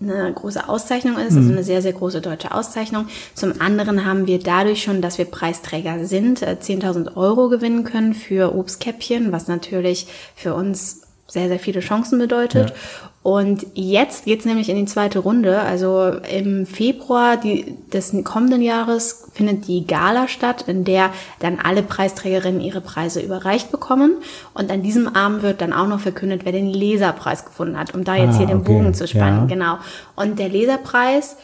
eine 0.00 0.32
große 0.32 0.68
Auszeichnung 0.68 1.16
ist, 1.16 1.36
also 1.36 1.40
mhm. 1.40 1.52
eine 1.52 1.64
sehr, 1.64 1.82
sehr 1.82 1.92
große 1.92 2.20
deutsche 2.20 2.52
Auszeichnung. 2.52 3.08
Zum 3.34 3.60
anderen 3.60 4.04
haben 4.04 4.26
wir 4.26 4.38
dadurch 4.38 4.82
schon, 4.82 5.02
dass 5.02 5.18
wir 5.18 5.24
Preisträger 5.24 6.04
sind, 6.04 6.40
10.000 6.40 7.06
äh, 7.06 7.16
Euro 7.16 7.48
gewinnen 7.48 7.84
können 7.84 8.14
für 8.14 8.54
Obstkäppchen, 8.54 9.32
was 9.32 9.48
natürlich 9.48 10.06
für 10.36 10.54
uns 10.54 11.02
sehr, 11.26 11.48
sehr 11.48 11.58
viele 11.58 11.80
Chancen 11.80 12.18
bedeutet. 12.18 12.70
Ja. 12.70 12.76
Und 13.22 13.66
jetzt 13.74 14.24
geht's 14.24 14.44
nämlich 14.44 14.68
in 14.70 14.76
die 14.76 14.84
zweite 14.84 15.18
Runde. 15.18 15.60
Also 15.60 16.12
im 16.32 16.66
Februar 16.66 17.36
die, 17.36 17.76
des 17.92 18.14
kommenden 18.24 18.62
Jahres 18.62 19.28
findet 19.34 19.66
die 19.66 19.86
Gala 19.86 20.28
statt, 20.28 20.64
in 20.68 20.84
der 20.84 21.10
dann 21.40 21.58
alle 21.58 21.82
Preisträgerinnen 21.82 22.60
ihre 22.60 22.80
Preise 22.80 23.20
überreicht 23.20 23.70
bekommen. 23.70 24.16
Und 24.54 24.70
an 24.70 24.82
diesem 24.82 25.08
Abend 25.08 25.42
wird 25.42 25.60
dann 25.60 25.72
auch 25.72 25.88
noch 25.88 26.00
verkündet, 26.00 26.42
wer 26.44 26.52
den 26.52 26.68
Leserpreis 26.68 27.44
gefunden 27.44 27.78
hat, 27.78 27.92
um 27.94 28.04
da 28.04 28.14
jetzt 28.14 28.36
ah, 28.36 28.38
hier 28.38 28.46
den 28.46 28.60
okay. 28.60 28.72
Bogen 28.72 28.94
zu 28.94 29.06
spannen. 29.08 29.48
Ja. 29.48 29.54
Genau. 29.54 29.78
Und 30.14 30.38
der 30.38 30.48
Leserpreis 30.48 31.36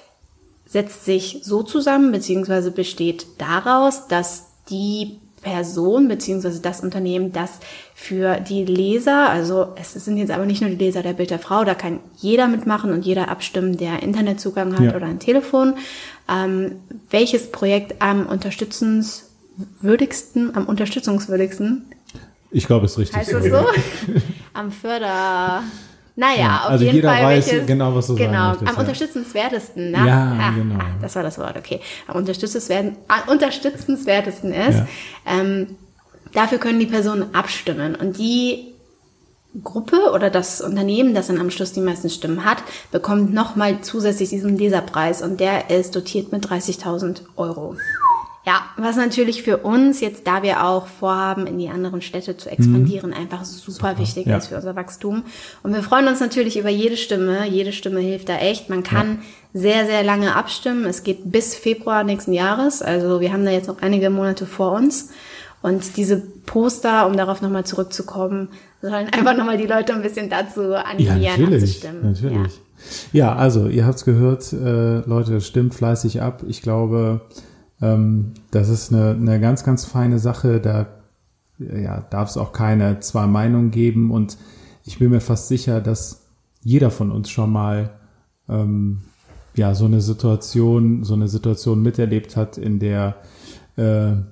setzt 0.64 1.04
sich 1.04 1.40
so 1.42 1.62
zusammen, 1.62 2.12
beziehungsweise 2.12 2.70
besteht 2.70 3.26
daraus, 3.38 4.06
dass 4.08 4.46
die 4.70 5.18
Person 5.44 6.08
beziehungsweise 6.08 6.60
das 6.60 6.80
Unternehmen, 6.80 7.30
das 7.30 7.60
für 7.94 8.40
die 8.40 8.64
Leser, 8.64 9.30
also 9.30 9.68
es 9.76 9.92
sind 9.92 10.16
jetzt 10.16 10.32
aber 10.32 10.46
nicht 10.46 10.60
nur 10.60 10.70
die 10.70 10.76
Leser 10.76 11.02
der 11.02 11.12
Bild 11.12 11.30
der 11.30 11.38
Frau, 11.38 11.62
da 11.62 11.74
kann 11.74 12.00
jeder 12.16 12.48
mitmachen 12.48 12.92
und 12.92 13.04
jeder 13.04 13.28
abstimmen, 13.28 13.76
der 13.76 14.02
Internetzugang 14.02 14.74
hat 14.74 14.84
ja. 14.84 14.96
oder 14.96 15.06
ein 15.06 15.20
Telefon, 15.20 15.74
ähm, 16.28 16.80
welches 17.10 17.52
Projekt 17.52 18.02
am 18.02 18.26
unterstützenswürdigsten, 18.26 20.56
am 20.56 20.66
unterstützungswürdigsten 20.66 21.84
ich 22.56 22.68
glaube, 22.68 22.86
es 22.86 22.92
ist 22.92 22.98
richtig. 22.98 23.16
Heißt 23.16 23.32
es 23.32 23.46
so? 23.46 23.66
Am 24.52 24.70
Förder. 24.70 25.64
Naja, 26.16 26.38
ja, 26.38 26.60
auf 26.64 26.70
also 26.70 26.84
jeden 26.84 26.96
jeder 26.96 27.10
Fall. 27.10 27.24
weiß 27.24 27.46
welches, 27.50 27.66
genau, 27.66 27.94
was 27.94 28.06
du 28.06 28.14
genau, 28.14 28.54
sagen 28.54 28.68
am 28.68 28.74
ja. 28.74 28.80
unterstützenswertesten, 28.80 29.90
ne? 29.90 30.06
Ja, 30.06 30.36
ah, 30.40 30.52
genau. 30.56 30.76
Ah, 30.76 30.86
das 31.02 31.16
war 31.16 31.24
das 31.24 31.38
Wort, 31.38 31.56
okay. 31.56 31.80
Am 32.06 32.16
unterstützenswertesten, 32.16 32.96
am 33.08 33.28
unterstützenswertesten 33.28 34.52
ist, 34.52 34.78
ja. 34.78 34.86
ähm, 35.26 35.76
Dafür 36.34 36.58
können 36.58 36.80
die 36.80 36.86
Personen 36.86 37.32
abstimmen 37.32 37.94
und 37.94 38.18
die 38.18 38.74
Gruppe 39.62 40.10
oder 40.12 40.30
das 40.30 40.60
Unternehmen, 40.60 41.14
das 41.14 41.28
dann 41.28 41.38
am 41.38 41.50
Schluss 41.50 41.72
die 41.72 41.80
meisten 41.80 42.10
Stimmen 42.10 42.44
hat, 42.44 42.58
bekommt 42.90 43.32
nochmal 43.32 43.80
zusätzlich 43.82 44.30
diesen 44.30 44.58
Leserpreis 44.58 45.22
und 45.22 45.38
der 45.38 45.70
ist 45.70 45.94
dotiert 45.94 46.32
mit 46.32 46.44
30.000 46.44 47.20
Euro. 47.36 47.76
Ja, 48.46 48.60
was 48.76 48.96
natürlich 48.96 49.42
für 49.42 49.58
uns 49.58 50.00
jetzt, 50.00 50.26
da 50.26 50.42
wir 50.42 50.64
auch 50.64 50.86
vorhaben, 50.86 51.46
in 51.46 51.56
die 51.56 51.70
anderen 51.70 52.02
Städte 52.02 52.36
zu 52.36 52.50
expandieren, 52.50 53.10
mhm. 53.10 53.16
einfach 53.16 53.44
super, 53.44 53.72
super, 53.72 53.98
wichtig 53.98 54.26
ja. 54.26 54.36
ist 54.36 54.48
für 54.48 54.56
unser 54.56 54.76
Wachstum. 54.76 55.22
Und 55.62 55.72
wir 55.72 55.82
freuen 55.82 56.08
uns 56.08 56.20
natürlich 56.20 56.58
über 56.58 56.68
jede 56.68 56.98
Stimme. 56.98 57.48
Jede 57.48 57.72
Stimme 57.72 58.00
hilft 58.00 58.28
da 58.28 58.36
echt. 58.36 58.68
Man 58.68 58.82
kann 58.82 59.20
ja. 59.54 59.60
sehr, 59.60 59.86
sehr 59.86 60.02
lange 60.02 60.36
abstimmen. 60.36 60.84
Es 60.84 61.04
geht 61.04 61.32
bis 61.32 61.54
Februar 61.54 62.04
nächsten 62.04 62.34
Jahres. 62.34 62.82
Also 62.82 63.20
wir 63.20 63.32
haben 63.32 63.46
da 63.46 63.50
jetzt 63.50 63.68
noch 63.68 63.80
einige 63.80 64.10
Monate 64.10 64.44
vor 64.44 64.72
uns. 64.72 65.08
Und 65.62 65.96
diese 65.96 66.18
Poster, 66.18 67.06
um 67.06 67.16
darauf 67.16 67.40
nochmal 67.40 67.64
zurückzukommen, 67.64 68.48
sollen 68.82 69.08
einfach 69.10 69.34
nochmal 69.34 69.56
die 69.56 69.66
Leute 69.66 69.94
ein 69.94 70.02
bisschen 70.02 70.28
dazu 70.28 70.74
animieren, 70.74 71.22
ja, 71.22 71.30
natürlich, 71.30 71.62
abzustimmen. 71.62 72.02
Natürlich. 72.02 72.60
Ja. 73.12 73.28
ja, 73.30 73.36
also 73.36 73.68
ihr 73.68 73.86
habt 73.86 73.96
es 73.96 74.04
gehört, 74.04 74.52
äh, 74.52 74.98
Leute, 75.08 75.40
stimmt 75.40 75.74
fleißig 75.74 76.20
ab. 76.20 76.42
Ich 76.46 76.60
glaube, 76.60 77.22
ähm, 77.80 78.32
das 78.50 78.68
ist 78.68 78.92
eine, 78.92 79.10
eine 79.10 79.40
ganz, 79.40 79.64
ganz 79.64 79.84
feine 79.84 80.18
Sache. 80.18 80.60
Da 80.60 80.86
ja, 81.58 82.00
darf 82.10 82.30
es 82.30 82.36
auch 82.36 82.52
keine 82.52 83.00
zwei 83.00 83.26
Meinungen 83.26 83.70
geben. 83.70 84.10
Und 84.10 84.36
ich 84.84 84.98
bin 84.98 85.10
mir 85.10 85.20
fast 85.20 85.48
sicher, 85.48 85.80
dass 85.80 86.26
jeder 86.62 86.90
von 86.90 87.10
uns 87.10 87.30
schon 87.30 87.52
mal 87.52 87.90
ähm, 88.48 89.02
ja 89.54 89.74
so 89.74 89.84
eine 89.84 90.00
Situation, 90.00 91.04
so 91.04 91.14
eine 91.14 91.28
Situation 91.28 91.82
miterlebt 91.82 92.36
hat, 92.36 92.58
in 92.58 92.78
der 92.78 93.16
äh, 93.76 93.82
eine 93.82 94.24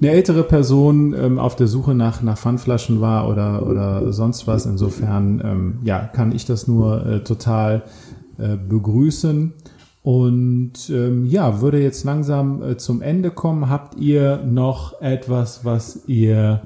ältere 0.00 0.42
Person 0.42 1.14
ähm, 1.14 1.38
auf 1.38 1.56
der 1.56 1.66
Suche 1.66 1.94
nach, 1.94 2.22
nach 2.22 2.38
Pfandflaschen 2.38 3.00
war 3.00 3.28
oder, 3.28 3.66
oder 3.66 4.12
sonst 4.12 4.46
was. 4.46 4.66
Insofern 4.66 5.40
ähm, 5.44 5.78
ja, 5.82 6.00
kann 6.00 6.32
ich 6.32 6.44
das 6.44 6.66
nur 6.66 7.06
äh, 7.06 7.24
total 7.24 7.82
äh, 8.38 8.56
begrüßen. 8.56 9.54
Und 10.06 10.88
ähm, 10.88 11.26
ja, 11.26 11.60
würde 11.60 11.82
jetzt 11.82 12.04
langsam 12.04 12.62
äh, 12.62 12.76
zum 12.76 13.02
Ende 13.02 13.32
kommen. 13.32 13.68
Habt 13.68 13.96
ihr 13.96 14.36
noch 14.36 15.00
etwas, 15.00 15.64
was 15.64 16.06
ihr 16.06 16.62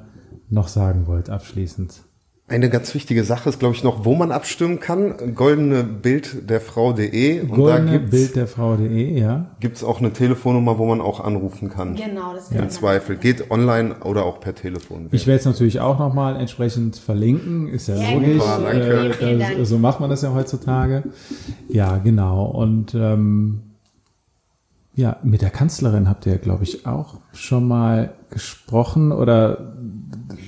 noch 0.50 0.68
sagen 0.68 1.06
wollt 1.06 1.30
abschließend? 1.30 2.02
Eine 2.50 2.68
ganz 2.68 2.92
wichtige 2.96 3.22
Sache 3.22 3.48
ist, 3.48 3.60
glaube 3.60 3.76
ich, 3.76 3.84
noch, 3.84 4.04
wo 4.04 4.16
man 4.16 4.32
abstimmen 4.32 4.80
kann. 4.80 5.14
Goldene 5.36 5.84
Bild 5.84 6.50
der 6.50 6.60
Frau.de. 6.60 7.46
Goldene 7.46 8.00
Bild 8.00 8.34
der 8.34 8.48
Frau.de, 8.48 9.20
ja. 9.20 9.46
Gibt 9.60 9.76
es 9.76 9.84
auch 9.84 10.00
eine 10.00 10.12
Telefonnummer, 10.12 10.76
wo 10.76 10.84
man 10.86 11.00
auch 11.00 11.20
anrufen 11.20 11.70
kann. 11.70 11.94
Genau, 11.94 12.34
das 12.34 12.50
Im 12.50 12.68
Zweifel. 12.68 13.14
Geht 13.18 13.52
online 13.52 13.94
oder 14.02 14.24
auch 14.24 14.40
per 14.40 14.56
Telefon. 14.56 15.06
Ich 15.12 15.28
werde 15.28 15.38
es 15.38 15.46
natürlich 15.46 15.78
auch 15.78 16.00
nochmal 16.00 16.40
entsprechend 16.40 16.96
verlinken. 16.96 17.68
Ist 17.68 17.86
ja, 17.86 17.94
ja 17.94 18.14
logisch. 18.14 18.42
Super, 18.42 18.60
danke. 18.64 19.56
Äh, 19.60 19.64
so 19.64 19.78
macht 19.78 20.00
man 20.00 20.10
das 20.10 20.22
ja 20.22 20.34
heutzutage. 20.34 21.04
Ja, 21.68 21.98
genau. 21.98 22.46
Und 22.46 22.96
ähm, 22.96 23.60
ja, 24.96 25.18
mit 25.22 25.40
der 25.40 25.50
Kanzlerin 25.50 26.08
habt 26.08 26.26
ihr, 26.26 26.38
glaube 26.38 26.64
ich, 26.64 26.84
auch 26.84 27.18
schon 27.32 27.68
mal 27.68 28.12
gesprochen 28.28 29.12
oder 29.12 29.72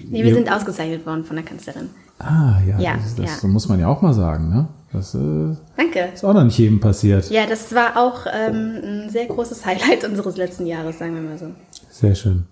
Nee, 0.09 0.25
wir 0.25 0.35
sind 0.35 0.51
ausgezeichnet 0.51 1.07
worden 1.07 1.25
von 1.25 1.37
der 1.37 1.45
Kanzlerin. 1.45 1.91
Ah, 2.19 2.61
ja, 2.67 2.79
ja 2.79 2.97
das, 2.97 3.17
das 3.17 3.43
ja. 3.43 3.49
muss 3.49 3.69
man 3.69 3.81
ja 3.81 3.89
auch 3.89 4.03
mal 4.03 4.15
sagen, 4.15 4.49
ne? 4.49 4.69
Das 4.93 5.15
äh, 5.15 5.57
Danke. 5.77 6.11
ist 6.13 6.25
auch 6.25 6.35
noch 6.35 6.45
nicht 6.45 6.59
jedem 6.59 6.79
passiert. 6.79 7.31
Ja, 7.31 7.47
das 7.47 7.75
war 7.75 7.97
auch 7.97 8.27
ähm, 8.27 8.81
ein 8.83 9.11
sehr 9.11 9.27
großes 9.27 9.65
Highlight 9.65 10.05
unseres 10.09 10.37
letzten 10.37 10.67
Jahres, 10.67 10.99
sagen 10.99 11.15
wir 11.15 11.23
mal 11.23 11.39
so. 11.39 11.47
Sehr 11.91 12.15
schön. 12.15 12.45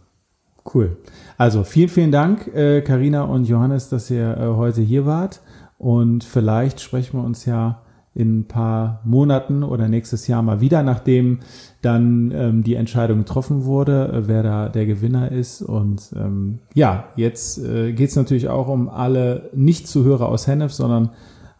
Cool. 0.74 0.96
Also 1.36 1.64
vielen, 1.64 1.88
vielen 1.88 2.12
Dank, 2.12 2.52
Karina 2.84 3.24
äh, 3.24 3.28
und 3.28 3.44
Johannes, 3.44 3.88
dass 3.88 4.10
ihr 4.10 4.36
äh, 4.36 4.56
heute 4.56 4.80
hier 4.80 5.06
wart. 5.06 5.40
Und 5.78 6.24
vielleicht 6.24 6.80
sprechen 6.80 7.18
wir 7.18 7.24
uns 7.24 7.46
ja 7.46 7.80
in 8.14 8.40
ein 8.40 8.44
paar 8.44 9.00
Monaten 9.04 9.62
oder 9.62 9.88
nächstes 9.88 10.26
Jahr 10.26 10.42
mal 10.42 10.60
wieder, 10.60 10.82
nachdem 10.82 11.40
dann 11.80 12.32
ähm, 12.34 12.62
die 12.64 12.74
Entscheidung 12.74 13.18
getroffen 13.18 13.64
wurde, 13.64 14.08
äh, 14.08 14.28
wer 14.28 14.42
da 14.42 14.68
der 14.68 14.86
Gewinner 14.86 15.30
ist. 15.30 15.62
Und 15.62 16.10
ähm, 16.16 16.58
ja, 16.74 17.04
jetzt 17.16 17.58
äh, 17.58 17.92
geht 17.92 18.10
es 18.10 18.16
natürlich 18.16 18.48
auch 18.48 18.68
um 18.68 18.88
alle 18.88 19.50
Nicht-Zuhörer 19.54 20.28
aus 20.28 20.46
Hennef, 20.46 20.72
sondern 20.72 21.10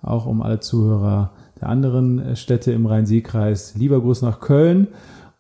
auch 0.02 0.26
um 0.26 0.42
alle 0.42 0.60
Zuhörer 0.60 1.32
der 1.60 1.68
anderen 1.68 2.18
äh, 2.18 2.36
Städte 2.36 2.72
im 2.72 2.86
Rhein-Sieg-Kreis. 2.86 3.74
Lieber 3.76 4.00
Gruß 4.00 4.22
nach 4.22 4.40
Köln. 4.40 4.88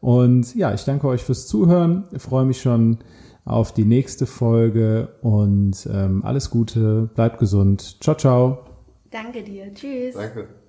Und 0.00 0.54
ja, 0.54 0.72
ich 0.72 0.84
danke 0.84 1.08
euch 1.08 1.24
fürs 1.24 1.46
Zuhören. 1.46 2.04
Ich 2.12 2.22
freue 2.22 2.44
mich 2.44 2.60
schon 2.60 2.98
auf 3.44 3.72
die 3.72 3.84
nächste 3.84 4.26
Folge 4.26 5.08
und 5.22 5.88
ähm, 5.92 6.24
alles 6.24 6.50
Gute, 6.50 7.10
bleibt 7.14 7.38
gesund. 7.38 7.96
Ciao, 8.00 8.16
ciao. 8.16 8.58
Danke 9.10 9.42
dir. 9.42 9.74
Tschüss. 9.74 10.14
Danke. 10.14 10.59